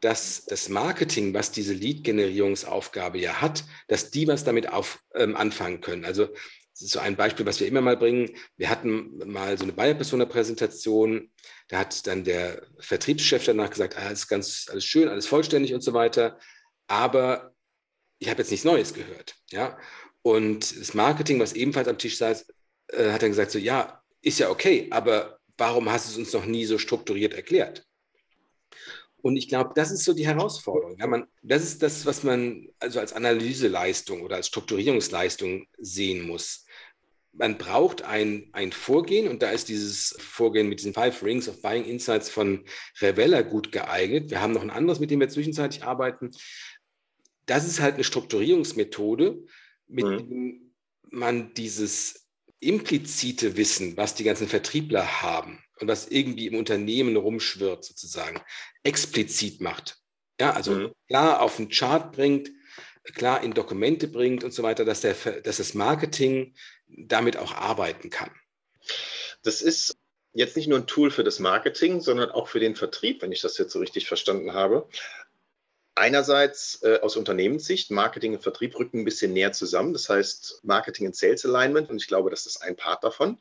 dass 0.00 0.44
das 0.44 0.68
Marketing, 0.68 1.34
was 1.34 1.50
diese 1.50 1.72
Lead-Generierungsaufgabe 1.72 3.18
ja 3.18 3.40
hat, 3.40 3.64
dass 3.88 4.10
die 4.10 4.28
was 4.28 4.44
damit 4.44 4.68
auf, 4.68 5.00
ähm, 5.14 5.34
anfangen 5.34 5.80
können. 5.80 6.04
Also 6.04 6.28
das 6.28 6.34
so 6.74 6.98
ein 6.98 7.16
Beispiel, 7.16 7.46
was 7.46 7.60
wir 7.60 7.68
immer 7.68 7.80
mal 7.80 7.96
bringen. 7.96 8.30
Wir 8.56 8.68
hatten 8.68 9.16
mal 9.30 9.56
so 9.56 9.64
eine 9.64 9.72
Bayer-Persona-Präsentation. 9.72 11.30
Da 11.68 11.78
hat 11.78 12.06
dann 12.06 12.24
der 12.24 12.66
Vertriebschef 12.80 13.44
danach 13.44 13.70
gesagt, 13.70 13.96
alles 13.96 14.26
ganz, 14.26 14.66
alles 14.70 14.84
schön, 14.84 15.08
alles 15.08 15.26
vollständig 15.26 15.72
und 15.72 15.82
so 15.82 15.94
weiter. 15.94 16.38
Aber 16.88 17.54
ich 18.18 18.28
habe 18.28 18.42
jetzt 18.42 18.50
nichts 18.50 18.64
Neues 18.64 18.92
gehört. 18.92 19.36
Ja? 19.50 19.78
Und 20.22 20.78
das 20.78 20.94
Marketing, 20.94 21.38
was 21.38 21.52
ebenfalls 21.52 21.88
am 21.88 21.98
Tisch 21.98 22.18
saß, 22.18 22.46
äh, 22.88 23.10
hat 23.10 23.22
dann 23.22 23.30
gesagt, 23.30 23.52
so 23.52 23.58
ja, 23.58 24.02
ist 24.20 24.38
ja 24.38 24.50
okay, 24.50 24.88
aber 24.90 25.38
warum 25.56 25.90
hast 25.90 26.06
du 26.06 26.10
es 26.12 26.18
uns 26.18 26.32
noch 26.32 26.46
nie 26.46 26.64
so 26.64 26.78
strukturiert 26.78 27.34
erklärt? 27.34 27.86
Und 29.24 29.36
ich 29.36 29.48
glaube, 29.48 29.72
das 29.74 29.90
ist 29.90 30.04
so 30.04 30.12
die 30.12 30.26
Herausforderung. 30.26 30.98
Ja, 30.98 31.06
man, 31.06 31.26
das 31.42 31.62
ist 31.62 31.82
das, 31.82 32.04
was 32.04 32.24
man 32.24 32.68
also 32.78 33.00
als 33.00 33.14
Analyseleistung 33.14 34.20
oder 34.20 34.36
als 34.36 34.48
Strukturierungsleistung 34.48 35.66
sehen 35.78 36.26
muss. 36.26 36.63
Man 37.36 37.58
braucht 37.58 38.02
ein, 38.02 38.48
ein 38.52 38.72
Vorgehen 38.72 39.28
und 39.28 39.42
da 39.42 39.50
ist 39.50 39.68
dieses 39.68 40.16
Vorgehen 40.20 40.68
mit 40.68 40.80
diesen 40.80 40.94
Five 40.94 41.22
Rings 41.22 41.48
of 41.48 41.60
Buying 41.62 41.84
Insights 41.84 42.30
von 42.30 42.64
Revella 43.00 43.42
gut 43.42 43.72
geeignet. 43.72 44.30
Wir 44.30 44.40
haben 44.40 44.52
noch 44.52 44.62
ein 44.62 44.70
anderes, 44.70 45.00
mit 45.00 45.10
dem 45.10 45.20
wir 45.20 45.28
zwischenzeitlich 45.28 45.84
arbeiten. 45.84 46.30
Das 47.46 47.66
ist 47.66 47.80
halt 47.80 47.94
eine 47.94 48.04
Strukturierungsmethode, 48.04 49.44
mit 49.88 50.04
mhm. 50.04 50.18
dem 50.18 50.74
man 51.10 51.54
dieses 51.54 52.26
implizite 52.60 53.56
Wissen, 53.56 53.96
was 53.96 54.14
die 54.14 54.24
ganzen 54.24 54.48
Vertriebler 54.48 55.22
haben, 55.22 55.62
und 55.80 55.88
was 55.88 56.08
irgendwie 56.08 56.46
im 56.46 56.56
Unternehmen 56.56 57.16
rumschwirrt, 57.16 57.84
sozusagen, 57.84 58.40
explizit 58.82 59.60
macht. 59.60 59.98
Ja, 60.40 60.52
also 60.52 60.72
mhm. 60.72 60.92
klar 61.08 61.42
auf 61.42 61.56
den 61.56 61.68
Chart 61.68 62.12
bringt, 62.12 62.50
klar 63.14 63.42
in 63.42 63.52
Dokumente 63.52 64.08
bringt 64.08 64.44
und 64.44 64.52
so 64.52 64.62
weiter, 64.62 64.84
dass, 64.84 65.02
der, 65.02 65.14
dass 65.42 65.58
das 65.58 65.74
Marketing 65.74 66.54
damit 66.96 67.36
auch 67.36 67.52
arbeiten 67.52 68.10
kann. 68.10 68.30
Das 69.42 69.62
ist 69.62 69.96
jetzt 70.32 70.56
nicht 70.56 70.68
nur 70.68 70.78
ein 70.78 70.86
Tool 70.86 71.10
für 71.10 71.24
das 71.24 71.38
Marketing, 71.38 72.00
sondern 72.00 72.30
auch 72.30 72.48
für 72.48 72.60
den 72.60 72.76
Vertrieb, 72.76 73.22
wenn 73.22 73.32
ich 73.32 73.40
das 73.40 73.58
jetzt 73.58 73.72
so 73.72 73.78
richtig 73.78 74.06
verstanden 74.06 74.52
habe. 74.52 74.88
Einerseits 75.94 76.82
äh, 76.82 76.98
aus 77.00 77.16
Unternehmenssicht, 77.16 77.90
Marketing 77.90 78.34
und 78.34 78.42
Vertrieb 78.42 78.76
rücken 78.78 79.00
ein 79.00 79.04
bisschen 79.04 79.32
näher 79.32 79.52
zusammen. 79.52 79.92
Das 79.92 80.08
heißt 80.08 80.60
Marketing 80.64 81.06
und 81.06 81.16
Sales 81.16 81.44
Alignment 81.46 81.88
und 81.88 81.96
ich 81.98 82.08
glaube, 82.08 82.30
das 82.30 82.46
ist 82.46 82.62
ein 82.62 82.76
Part 82.76 83.04
davon 83.04 83.38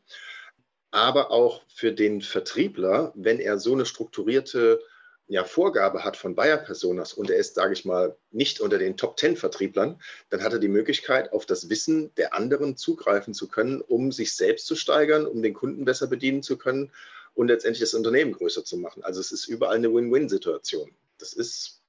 aber 0.93 1.31
auch 1.31 1.63
für 1.73 1.91
den 1.91 2.21
Vertriebler, 2.21 3.11
wenn 3.15 3.39
er 3.39 3.57
so 3.57 3.73
eine 3.73 3.87
strukturierte 3.87 4.79
ja, 5.27 5.43
Vorgabe 5.43 6.03
hat 6.03 6.17
von 6.17 6.35
Buyer-Personas 6.35 7.13
und 7.13 7.29
er 7.29 7.37
ist, 7.37 7.55
sage 7.55 7.73
ich 7.73 7.85
mal, 7.85 8.15
nicht 8.31 8.59
unter 8.59 8.77
den 8.77 8.97
Top 8.97 9.17
10 9.17 9.37
Vertrieblern, 9.37 10.01
dann 10.29 10.43
hat 10.43 10.53
er 10.53 10.59
die 10.59 10.67
Möglichkeit, 10.67 11.31
auf 11.31 11.45
das 11.45 11.69
Wissen 11.69 12.13
der 12.15 12.33
anderen 12.33 12.75
zugreifen 12.75 13.33
zu 13.33 13.47
können, 13.47 13.81
um 13.81 14.11
sich 14.11 14.35
selbst 14.35 14.67
zu 14.67 14.75
steigern, 14.75 15.25
um 15.25 15.41
den 15.41 15.53
Kunden 15.53 15.85
besser 15.85 16.07
bedienen 16.07 16.43
zu 16.43 16.57
können 16.57 16.91
und 17.35 17.47
letztendlich 17.47 17.79
das 17.79 17.93
Unternehmen 17.93 18.33
größer 18.33 18.65
zu 18.65 18.77
machen. 18.77 19.03
Also 19.03 19.21
es 19.21 19.31
ist 19.31 19.47
überall 19.47 19.77
eine 19.77 19.93
Win-Win-Situation. 19.93 20.91
Das 21.17 21.33
ist 21.33 21.81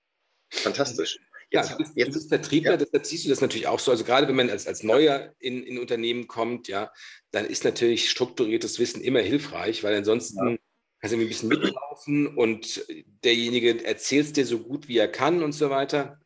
fantastisch. 0.50 1.18
Jetzt, 1.50 1.70
ja, 1.70 1.76
du 1.76 1.82
bist, 1.82 1.92
jetzt, 1.96 2.08
du 2.08 2.12
bist 2.14 2.28
Vertriebler, 2.28 2.70
ja. 2.72 2.76
deshalb 2.78 3.04
siehst 3.04 3.24
du 3.24 3.28
das 3.28 3.40
natürlich 3.40 3.66
auch 3.66 3.78
so. 3.78 3.90
Also 3.90 4.04
gerade 4.04 4.26
wenn 4.28 4.36
man 4.36 4.50
als, 4.50 4.66
als 4.66 4.82
Neuer 4.82 5.34
in, 5.38 5.62
in 5.64 5.78
Unternehmen 5.78 6.26
kommt, 6.26 6.68
ja, 6.68 6.92
dann 7.30 7.46
ist 7.46 7.64
natürlich 7.64 8.10
strukturiertes 8.10 8.78
Wissen 8.78 9.02
immer 9.02 9.20
hilfreich, 9.20 9.84
weil 9.84 9.94
ansonsten 9.94 10.52
ja. 10.52 10.56
Kannst 11.04 11.16
du 11.16 11.20
ein 11.20 11.28
bisschen 11.28 11.48
mitlaufen 11.50 12.26
und 12.34 12.86
derjenige 13.24 13.84
erzählt 13.84 14.38
dir 14.38 14.46
so 14.46 14.60
gut, 14.60 14.88
wie 14.88 14.96
er 14.96 15.06
kann 15.06 15.42
und 15.42 15.52
so 15.52 15.68
weiter. 15.68 16.18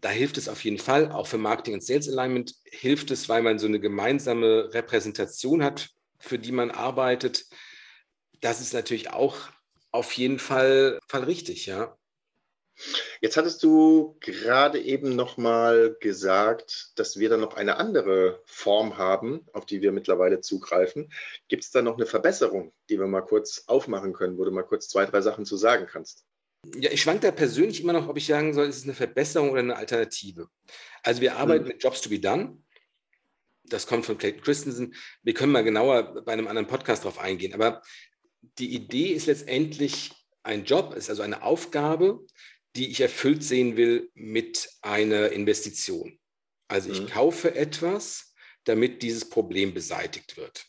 Da 0.00 0.08
hilft 0.08 0.38
es 0.38 0.48
auf 0.48 0.64
jeden 0.64 0.78
Fall. 0.78 1.12
Auch 1.12 1.26
für 1.26 1.36
Marketing 1.36 1.74
und 1.74 1.84
Sales 1.84 2.08
Alignment 2.08 2.54
hilft 2.64 3.10
es, 3.10 3.28
weil 3.28 3.42
man 3.42 3.58
so 3.58 3.66
eine 3.66 3.78
gemeinsame 3.78 4.72
Repräsentation 4.72 5.62
hat, 5.62 5.90
für 6.18 6.38
die 6.38 6.50
man 6.50 6.70
arbeitet. 6.70 7.44
Das 8.40 8.62
ist 8.62 8.72
natürlich 8.72 9.10
auch 9.10 9.36
auf 9.90 10.12
jeden 10.14 10.38
Fall, 10.38 10.98
Fall 11.06 11.24
richtig, 11.24 11.66
ja. 11.66 11.94
Jetzt 13.20 13.36
hattest 13.36 13.62
du 13.62 14.16
gerade 14.20 14.80
eben 14.80 15.14
noch 15.14 15.36
mal 15.36 15.96
gesagt, 16.00 16.92
dass 16.96 17.18
wir 17.18 17.28
da 17.28 17.36
noch 17.36 17.54
eine 17.54 17.76
andere 17.76 18.40
Form 18.44 18.98
haben, 18.98 19.46
auf 19.52 19.66
die 19.66 19.82
wir 19.82 19.92
mittlerweile 19.92 20.40
zugreifen. 20.40 21.12
Gibt 21.48 21.64
es 21.64 21.70
da 21.70 21.82
noch 21.82 21.96
eine 21.96 22.06
Verbesserung, 22.06 22.72
die 22.88 22.98
wir 22.98 23.06
mal 23.06 23.22
kurz 23.22 23.64
aufmachen 23.66 24.12
können, 24.12 24.38
wo 24.38 24.44
du 24.44 24.50
mal 24.50 24.62
kurz 24.62 24.88
zwei, 24.88 25.06
drei 25.06 25.20
Sachen 25.20 25.44
zu 25.44 25.56
sagen 25.56 25.86
kannst? 25.86 26.24
Ja, 26.76 26.90
ich 26.90 27.02
schwank 27.02 27.20
da 27.22 27.30
persönlich 27.32 27.82
immer 27.82 27.92
noch, 27.92 28.08
ob 28.08 28.16
ich 28.16 28.26
sagen 28.26 28.54
soll, 28.54 28.68
ist 28.68 28.78
es 28.78 28.84
eine 28.84 28.94
Verbesserung 28.94 29.50
oder 29.50 29.60
eine 29.60 29.76
Alternative. 29.76 30.48
Also 31.02 31.20
wir 31.20 31.36
arbeiten 31.36 31.64
hm. 31.64 31.68
mit 31.68 31.82
Jobs 31.82 32.00
to 32.00 32.08
be 32.08 32.20
done. 32.20 32.58
Das 33.64 33.86
kommt 33.86 34.06
von 34.06 34.18
Clayton 34.18 34.42
Christensen. 34.42 34.94
Wir 35.22 35.34
können 35.34 35.52
mal 35.52 35.64
genauer 35.64 36.22
bei 36.24 36.32
einem 36.32 36.46
anderen 36.48 36.68
Podcast 36.68 37.04
darauf 37.04 37.18
eingehen. 37.18 37.54
Aber 37.54 37.82
die 38.58 38.74
Idee 38.74 39.08
ist 39.08 39.26
letztendlich 39.26 40.12
ein 40.42 40.64
Job, 40.64 40.94
ist 40.94 41.10
also 41.10 41.22
eine 41.22 41.42
Aufgabe, 41.42 42.24
die 42.76 42.90
ich 42.90 43.00
erfüllt 43.00 43.44
sehen 43.44 43.76
will 43.76 44.10
mit 44.14 44.68
einer 44.80 45.30
Investition. 45.30 46.18
Also 46.68 46.90
ich 46.90 47.02
mhm. 47.02 47.08
kaufe 47.08 47.54
etwas, 47.54 48.34
damit 48.64 49.02
dieses 49.02 49.28
Problem 49.28 49.74
beseitigt 49.74 50.36
wird. 50.36 50.66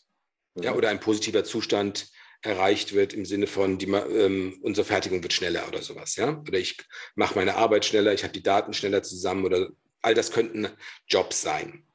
Mhm. 0.54 0.62
Ja, 0.62 0.74
oder 0.74 0.90
ein 0.90 1.00
positiver 1.00 1.44
Zustand 1.44 2.10
erreicht 2.42 2.92
wird 2.92 3.14
im 3.14 3.24
Sinne 3.24 3.46
von, 3.46 3.78
die, 3.78 3.86
ähm, 3.86 4.58
unsere 4.62 4.84
Fertigung 4.84 5.22
wird 5.22 5.32
schneller 5.32 5.66
oder 5.66 5.80
sowas, 5.80 6.16
ja? 6.16 6.42
Oder 6.46 6.58
ich 6.58 6.76
mache 7.14 7.36
meine 7.36 7.54
Arbeit 7.54 7.86
schneller, 7.86 8.12
ich 8.12 8.22
habe 8.22 8.34
die 8.34 8.42
Daten 8.42 8.74
schneller 8.74 9.02
zusammen 9.02 9.46
oder 9.46 9.70
all 10.02 10.14
das 10.14 10.30
könnten 10.30 10.68
Jobs 11.08 11.40
sein. 11.40 11.86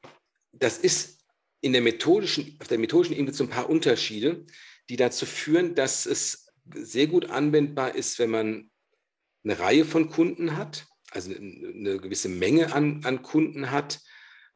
Das 0.52 0.80
ist 0.80 1.20
in 1.62 1.74
der 1.74 1.84
methodischen, 1.84 2.58
auf 2.60 2.68
der 2.68 2.80
methodischen 2.80 3.16
Ebene 3.16 3.34
so 3.34 3.44
ein 3.44 3.50
paar 3.50 3.70
Unterschiede, 3.70 4.46
die 4.90 4.96
dazu 4.96 5.28
führen, 5.28 5.76
dass 5.76 6.08
es 6.08 6.48
sehr 6.74 7.06
gut 7.06 7.30
anwendbar 7.30 7.94
ist, 7.94 8.18
wenn 8.18 8.32
man 8.32 8.69
eine 9.44 9.60
Reihe 9.60 9.86
von 9.86 10.10
Kunden 10.10 10.58
hat, 10.58 10.86
also 11.12 11.32
eine 11.34 11.98
gewisse 12.00 12.30
Menge 12.30 12.74
an, 12.74 13.02
an 13.04 13.22
Kunden 13.22 13.72
hat 13.72 14.00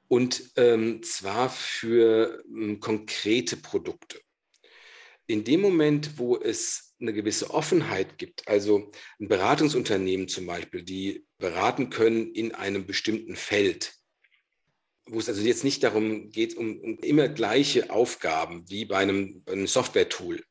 und 0.08 0.52
ähm, 0.58 1.02
zwar 1.04 1.50
für 1.50 2.44
ähm, 2.48 2.80
konkrete 2.80 3.58
Produkte 3.58 4.20
in 5.28 5.44
dem 5.44 5.62
Moment, 5.62 6.18
wo 6.18 6.38
es 6.38 6.96
eine 7.00 7.13
gewisse 7.13 7.52
Offenheit 7.52 8.18
gibt, 8.18 8.48
also 8.48 8.92
ein 9.20 9.28
Beratungsunternehmen 9.28 10.28
zum 10.28 10.46
Beispiel, 10.46 10.84
die 10.84 11.25
beraten 11.38 11.90
können 11.90 12.34
in 12.34 12.54
einem 12.54 12.86
bestimmten 12.86 13.36
Feld, 13.36 13.94
wo 15.06 15.20
es 15.20 15.28
also 15.28 15.42
jetzt 15.42 15.63
nicht 15.63 15.84
darum 15.84 16.30
geht, 16.30 16.56
um, 16.56 16.80
um 16.80 16.98
immer 17.00 17.28
gleiche 17.30 17.90
Aufgaben 17.90 18.70
wie 18.70 18.86
bei 18.86 18.98
einem, 18.98 19.44
bei 19.44 19.54
einem 19.54 19.68
Software-Tool. 19.68 20.44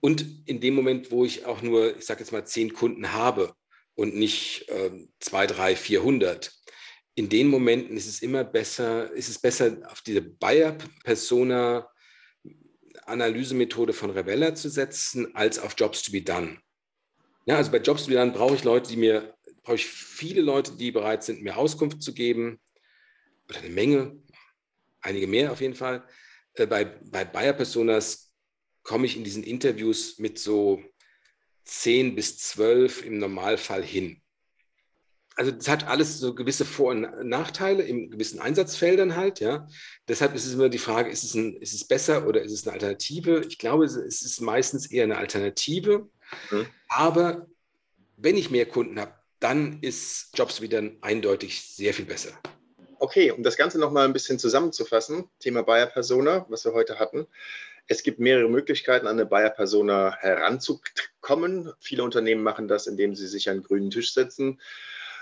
Und 0.00 0.24
in 0.46 0.60
dem 0.60 0.74
Moment, 0.74 1.10
wo 1.10 1.24
ich 1.24 1.44
auch 1.46 1.62
nur, 1.62 1.96
ich 1.96 2.06
sage 2.06 2.20
jetzt 2.20 2.32
mal, 2.32 2.46
zehn 2.46 2.72
Kunden 2.72 3.12
habe 3.12 3.54
und 3.94 4.14
nicht 4.14 4.68
äh, 4.68 4.90
zwei, 5.18 5.46
drei, 5.46 5.74
vierhundert, 5.74 6.52
in 7.14 7.28
den 7.28 7.48
Momenten 7.48 7.96
ist 7.96 8.06
es 8.06 8.22
immer 8.22 8.44
besser, 8.44 9.10
ist 9.10 9.28
es 9.28 9.40
besser, 9.40 9.78
auf 9.90 10.02
diese 10.02 10.22
Buyer-Persona 10.22 11.88
Analysemethode 13.06 13.92
von 13.92 14.10
Revella 14.10 14.54
zu 14.54 14.68
setzen, 14.68 15.34
als 15.34 15.58
auf 15.58 15.74
Jobs 15.76 16.02
to 16.02 16.12
be 16.12 16.22
done. 16.22 16.58
Ja, 17.46 17.56
also 17.56 17.72
bei 17.72 17.78
Jobs 17.78 18.04
to 18.04 18.10
be 18.10 18.14
done 18.14 18.30
brauche 18.30 18.54
ich 18.54 18.62
Leute, 18.62 18.90
die 18.90 18.96
mir, 18.96 19.34
brauche 19.62 19.76
ich 19.76 19.86
viele 19.86 20.42
Leute, 20.42 20.76
die 20.76 20.92
bereit 20.92 21.24
sind, 21.24 21.42
mir 21.42 21.56
Auskunft 21.56 22.02
zu 22.02 22.14
geben. 22.14 22.60
Oder 23.48 23.60
eine 23.60 23.70
Menge, 23.70 24.22
einige 25.00 25.26
mehr 25.26 25.50
auf 25.50 25.60
jeden 25.60 25.74
Fall. 25.74 26.06
Äh, 26.54 26.66
bei, 26.66 26.84
bei 26.84 27.24
Buyer 27.24 27.54
Personas 27.54 28.27
komme 28.88 29.06
ich 29.06 29.16
in 29.16 29.24
diesen 29.24 29.44
Interviews 29.44 30.18
mit 30.18 30.38
so 30.38 30.82
10 31.64 32.14
bis 32.14 32.38
12 32.38 33.04
im 33.04 33.18
Normalfall 33.18 33.82
hin 33.82 34.22
also 35.38 35.52
das 35.52 35.68
hat 35.68 35.86
alles 35.86 36.18
so 36.18 36.34
gewisse 36.34 36.64
Vor- 36.64 36.90
und 36.90 37.28
Nachteile 37.28 37.84
in 37.84 38.10
gewissen 38.10 38.40
Einsatzfeldern 38.40 39.14
halt, 39.14 39.38
ja. 39.38 39.68
Deshalb 40.08 40.34
ist 40.34 40.46
es 40.46 40.54
immer 40.54 40.68
die 40.68 40.78
Frage, 40.78 41.10
ist 41.10 41.22
es, 41.22 41.34
ein, 41.34 41.56
ist 41.58 41.74
es 41.74 41.86
besser 41.86 42.26
oder 42.26 42.42
ist 42.42 42.50
es 42.50 42.66
eine 42.66 42.72
Alternative? 42.74 43.42
Ich 43.48 43.56
glaube, 43.56 43.84
es 43.84 43.94
ist 43.94 44.40
meistens 44.40 44.90
eher 44.90 45.04
eine 45.04 45.16
Alternative. 45.16 46.08
Mhm. 46.50 46.66
Aber 46.88 47.46
wenn 48.16 48.36
ich 48.36 48.50
mehr 48.50 48.66
Kunden 48.66 48.98
habe, 48.98 49.14
dann 49.38 49.78
ist 49.80 50.30
Jobs 50.34 50.60
wieder 50.60 50.82
eindeutig 51.02 51.62
sehr 51.62 51.94
viel 51.94 52.06
besser. 52.06 52.32
Okay, 52.98 53.30
um 53.30 53.44
das 53.44 53.56
Ganze 53.56 53.78
nochmal 53.78 54.06
ein 54.06 54.12
bisschen 54.12 54.40
zusammenzufassen, 54.40 55.30
Thema 55.38 55.62
Buyer 55.62 55.86
Persona, 55.86 56.46
was 56.48 56.64
wir 56.64 56.72
heute 56.72 56.98
hatten. 56.98 57.28
Es 57.88 58.02
gibt 58.02 58.20
mehrere 58.20 58.48
Möglichkeiten, 58.48 59.06
an 59.06 59.18
eine 59.18 59.26
Buyer 59.26 59.50
Persona 59.50 60.16
heranzukommen. 60.20 61.72
Viele 61.80 62.04
Unternehmen 62.04 62.42
machen 62.42 62.68
das, 62.68 62.86
indem 62.86 63.16
sie 63.16 63.26
sich 63.26 63.48
an 63.48 63.56
einen 63.56 63.62
grünen 63.64 63.90
Tisch 63.90 64.14
setzen 64.14 64.60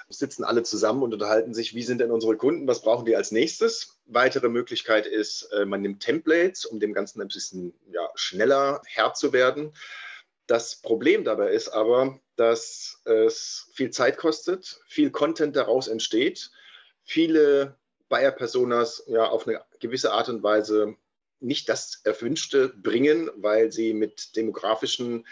sitzen 0.08 0.44
alle 0.44 0.62
zusammen 0.62 1.02
und 1.02 1.12
unterhalten 1.12 1.52
sich, 1.52 1.74
wie 1.74 1.82
sind 1.82 2.00
denn 2.00 2.10
unsere 2.10 2.36
Kunden, 2.36 2.68
was 2.68 2.82
brauchen 2.82 3.06
die 3.06 3.16
als 3.16 3.32
nächstes. 3.32 3.98
Weitere 4.06 4.48
Möglichkeit 4.48 5.06
ist, 5.06 5.50
äh, 5.52 5.64
man 5.64 5.82
nimmt 5.82 6.02
Templates, 6.02 6.64
um 6.64 6.78
dem 6.78 6.92
Ganzen 6.92 7.20
ein 7.20 7.28
bisschen 7.28 7.74
ja, 7.90 8.08
schneller 8.14 8.82
Herr 8.86 9.14
zu 9.14 9.32
werden. 9.32 9.72
Das 10.46 10.76
Problem 10.76 11.24
dabei 11.24 11.50
ist 11.50 11.68
aber, 11.68 12.20
dass 12.36 13.00
es 13.04 13.68
viel 13.74 13.90
Zeit 13.90 14.16
kostet, 14.16 14.80
viel 14.86 15.10
Content 15.10 15.56
daraus 15.56 15.88
entsteht, 15.88 16.50
viele 17.02 17.76
Buyer-Personas 18.08 19.04
ja 19.08 19.24
auf 19.24 19.48
eine 19.48 19.60
gewisse 19.80 20.12
Art 20.12 20.28
und 20.28 20.44
Weise 20.44 20.94
nicht 21.40 21.68
das 21.68 22.00
Erwünschte 22.04 22.68
bringen, 22.68 23.30
weil 23.36 23.72
sie 23.72 23.92
mit 23.92 24.36
demografischen 24.36 25.26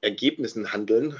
Ergebnissen 0.00 0.72
handeln, 0.72 1.16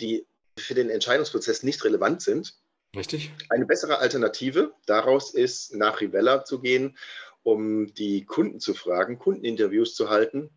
die 0.00 0.26
für 0.58 0.74
den 0.74 0.90
Entscheidungsprozess 0.90 1.62
nicht 1.62 1.84
relevant 1.84 2.22
sind. 2.22 2.54
Richtig. 2.94 3.32
Eine 3.48 3.66
bessere 3.66 3.98
Alternative 3.98 4.74
daraus 4.86 5.32
ist, 5.32 5.74
nach 5.74 6.00
Rivella 6.00 6.44
zu 6.44 6.60
gehen, 6.60 6.96
um 7.42 7.92
die 7.94 8.24
Kunden 8.24 8.60
zu 8.60 8.74
fragen, 8.74 9.18
Kundeninterviews 9.18 9.94
zu 9.94 10.10
halten, 10.10 10.50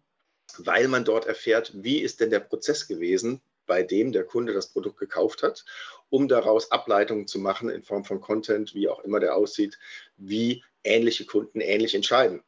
weil 0.58 0.88
man 0.88 1.06
dort 1.06 1.26
erfährt, 1.26 1.72
wie 1.76 2.00
ist 2.00 2.20
denn 2.20 2.30
der 2.30 2.42
Prozess 2.42 2.88
gewesen, 2.88 3.42
bei 3.66 3.84
dem 3.84 4.12
der 4.12 4.26
Kunde 4.26 4.54
das 4.54 4.68
Produkt 4.68 5.00
gekauft 5.00 5.44
hat, 5.44 5.66
um 6.10 6.28
daraus 6.28 6.72
Ableitungen 6.72 7.26
zu 7.26 7.40
machen 7.40 7.70
in 7.70 7.84
Form 7.84 8.06
von 8.06 8.22
Content, 8.22 8.76
wie 8.76 8.88
auch 8.88 9.00
immer 9.00 9.20
der 9.20 9.36
aussieht, 9.36 9.80
wie 10.18 10.64
ähnliche 10.84 11.26
Kunden 11.26 11.62
ähnlich 11.62 11.96
entscheiden. 11.96 12.44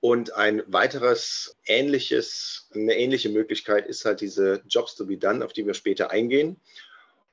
Und 0.00 0.34
ein 0.34 0.62
weiteres 0.66 1.56
ähnliches, 1.66 2.68
eine 2.72 2.96
ähnliche 2.96 3.30
Möglichkeit 3.30 3.86
ist 3.88 4.04
halt 4.04 4.20
diese 4.20 4.62
Jobs 4.68 4.94
to 4.94 5.06
be 5.06 5.16
done, 5.16 5.44
auf 5.44 5.52
die 5.52 5.66
wir 5.66 5.74
später 5.74 6.10
eingehen. 6.10 6.60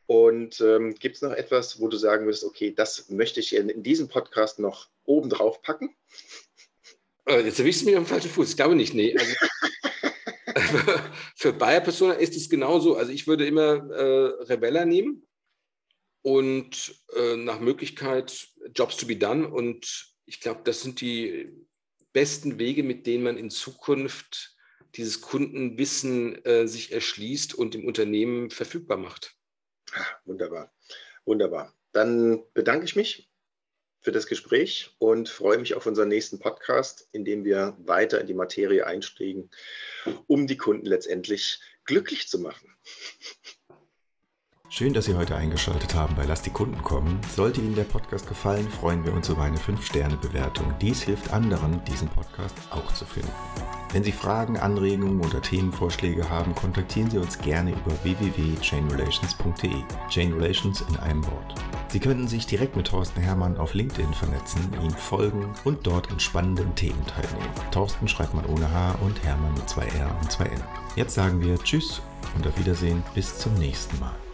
Und 0.08 0.62
ähm, 0.62 0.95
gibt 0.95 1.15
es 1.15 1.21
noch 1.21 1.32
etwas, 1.32 1.80
wo 1.80 1.88
du 1.88 1.97
sagen 1.97 2.25
würdest, 2.25 2.43
okay, 2.43 2.73
das 2.75 3.10
möchte 3.10 3.39
ich 3.39 3.56
in, 3.56 3.69
in 3.69 3.84
diesem 3.84 4.08
Podcast 4.08 4.60
noch 4.60 4.88
oben 5.04 5.30
drauf 5.30 5.62
packen? 5.62 5.95
Äh, 7.28 7.41
jetzt 7.41 7.60
erwischst 7.60 7.82
du 7.82 7.86
mich 7.86 7.97
auf 7.97 8.04
dem 8.04 8.10
falschen 8.10 8.30
Fuß. 8.30 8.49
Ich 8.49 8.56
glaube 8.56 8.75
nicht, 8.75 8.93
nee. 8.93 9.15
Also, 9.17 9.36
für 11.36 11.54
Bayer 11.54 11.82
Persona 11.82 12.13
ist 12.13 12.36
es 12.36 12.49
genauso. 12.49 12.95
Also 12.95 13.12
ich 13.12 13.28
würde 13.28 13.45
immer 13.45 13.89
äh, 13.91 14.43
Rebella 14.43 14.86
nehmen 14.86 15.23
und 16.21 16.95
äh, 17.15 17.36
nach 17.36 17.60
Möglichkeit 17.60 18.47
Jobs 18.73 18.97
to 18.97 19.08
be 19.08 19.15
done. 19.15 19.47
Und 19.47 20.15
ich 20.25 20.39
glaube, 20.39 20.62
das 20.63 20.82
sind 20.82 21.01
die 21.01 21.51
besten 22.15 22.58
Wege, 22.60 22.82
mit 22.82 23.06
denen 23.06 23.25
man 23.25 23.38
in 23.38 23.49
Zukunft 23.49 24.56
dieses 24.95 25.19
Kundenwissen 25.19 26.43
äh, 26.45 26.65
sich 26.65 26.93
erschließt 26.93 27.54
und 27.54 27.75
im 27.75 27.86
Unternehmen 27.86 28.49
verfügbar 28.51 28.97
macht. 28.97 29.36
Wunderbar, 30.23 30.73
wunderbar. 31.25 31.75
Dann 31.91 32.41
bedanke 32.54 32.86
ich 32.86 32.95
mich 32.95 33.30
für 33.99 34.13
das 34.13 34.28
Gespräch 34.28 34.95
und 34.97 35.28
freue 35.28 35.58
mich 35.58 35.73
auf 35.73 35.88
unseren 35.88 36.08
nächsten 36.08 36.39
Podcast, 36.39 37.10
in 37.12 37.25
dem 37.25 37.43
wir 37.43 37.75
weiter 37.80 38.21
in 38.21 38.28
die 38.28 38.34
Materie 38.34 38.88
einsteigen, 38.88 39.49
um 40.28 40.47
die 40.47 40.58
Kunden 40.58 40.86
letztendlich 40.86 41.60
glücklich 41.84 42.30
zu 42.30 42.39
machen. 42.39 42.73
Schön, 44.77 44.93
dass 44.93 45.05
Sie 45.05 45.15
heute 45.15 45.38
eingeschaltet 45.38 45.95
haben 45.95 46.15
bei 46.15 46.25
Lass 46.25 46.41
die 46.41 46.49
Kunden 46.49 46.81
kommen. 46.81 47.21
Sollte 47.33 47.61
Ihnen 47.61 47.75
der 47.75 47.85
Podcast 47.85 48.27
gefallen, 48.27 48.67
freuen 48.67 49.05
wir 49.05 49.13
uns 49.13 49.29
über 49.29 49.43
eine 49.43 49.55
5-Sterne-Bewertung. 49.55 50.73
Dies 50.81 51.01
hilft 51.01 51.31
anderen, 51.31 51.81
diesen 51.85 52.09
Podcast 52.09 52.57
auch 52.71 52.93
zu 52.93 53.05
finden. 53.05 53.31
Wenn 53.93 54.03
Sie 54.03 54.11
Fragen, 54.11 54.57
Anregungen 54.57 55.21
oder 55.23 55.41
Themenvorschläge 55.41 56.29
haben, 56.29 56.53
kontaktieren 56.55 57.09
Sie 57.09 57.19
uns 57.19 57.38
gerne 57.38 57.71
über 57.71 58.03
www.chainrelations.de. 58.03 59.81
Chain 60.09 60.33
Relations 60.33 60.81
in 60.81 60.97
einem 60.97 61.25
Wort. 61.25 61.55
Sie 61.88 62.01
können 62.01 62.27
sich 62.27 62.45
direkt 62.45 62.75
mit 62.75 62.88
Thorsten 62.88 63.21
Hermann 63.21 63.55
auf 63.55 63.75
LinkedIn 63.75 64.13
vernetzen, 64.13 64.59
ihm 64.83 64.91
folgen 64.91 65.53
und 65.63 65.88
dort 65.88 66.11
an 66.11 66.19
spannenden 66.19 66.75
Themen 66.75 67.05
teilnehmen. 67.05 67.53
Thorsten 67.71 68.09
schreibt 68.09 68.33
man 68.33 68.45
ohne 68.47 68.69
H 68.69 68.95
und 68.95 69.23
Hermann 69.23 69.53
mit 69.53 69.69
zwei 69.69 69.85
R 69.85 70.13
und 70.21 70.29
zwei 70.29 70.47
N. 70.47 70.61
Jetzt 70.97 71.13
sagen 71.13 71.41
wir 71.41 71.57
Tschüss 71.59 72.01
und 72.35 72.45
auf 72.45 72.59
Wiedersehen 72.59 73.05
bis 73.13 73.39
zum 73.39 73.53
nächsten 73.53 73.97
Mal. 74.01 74.24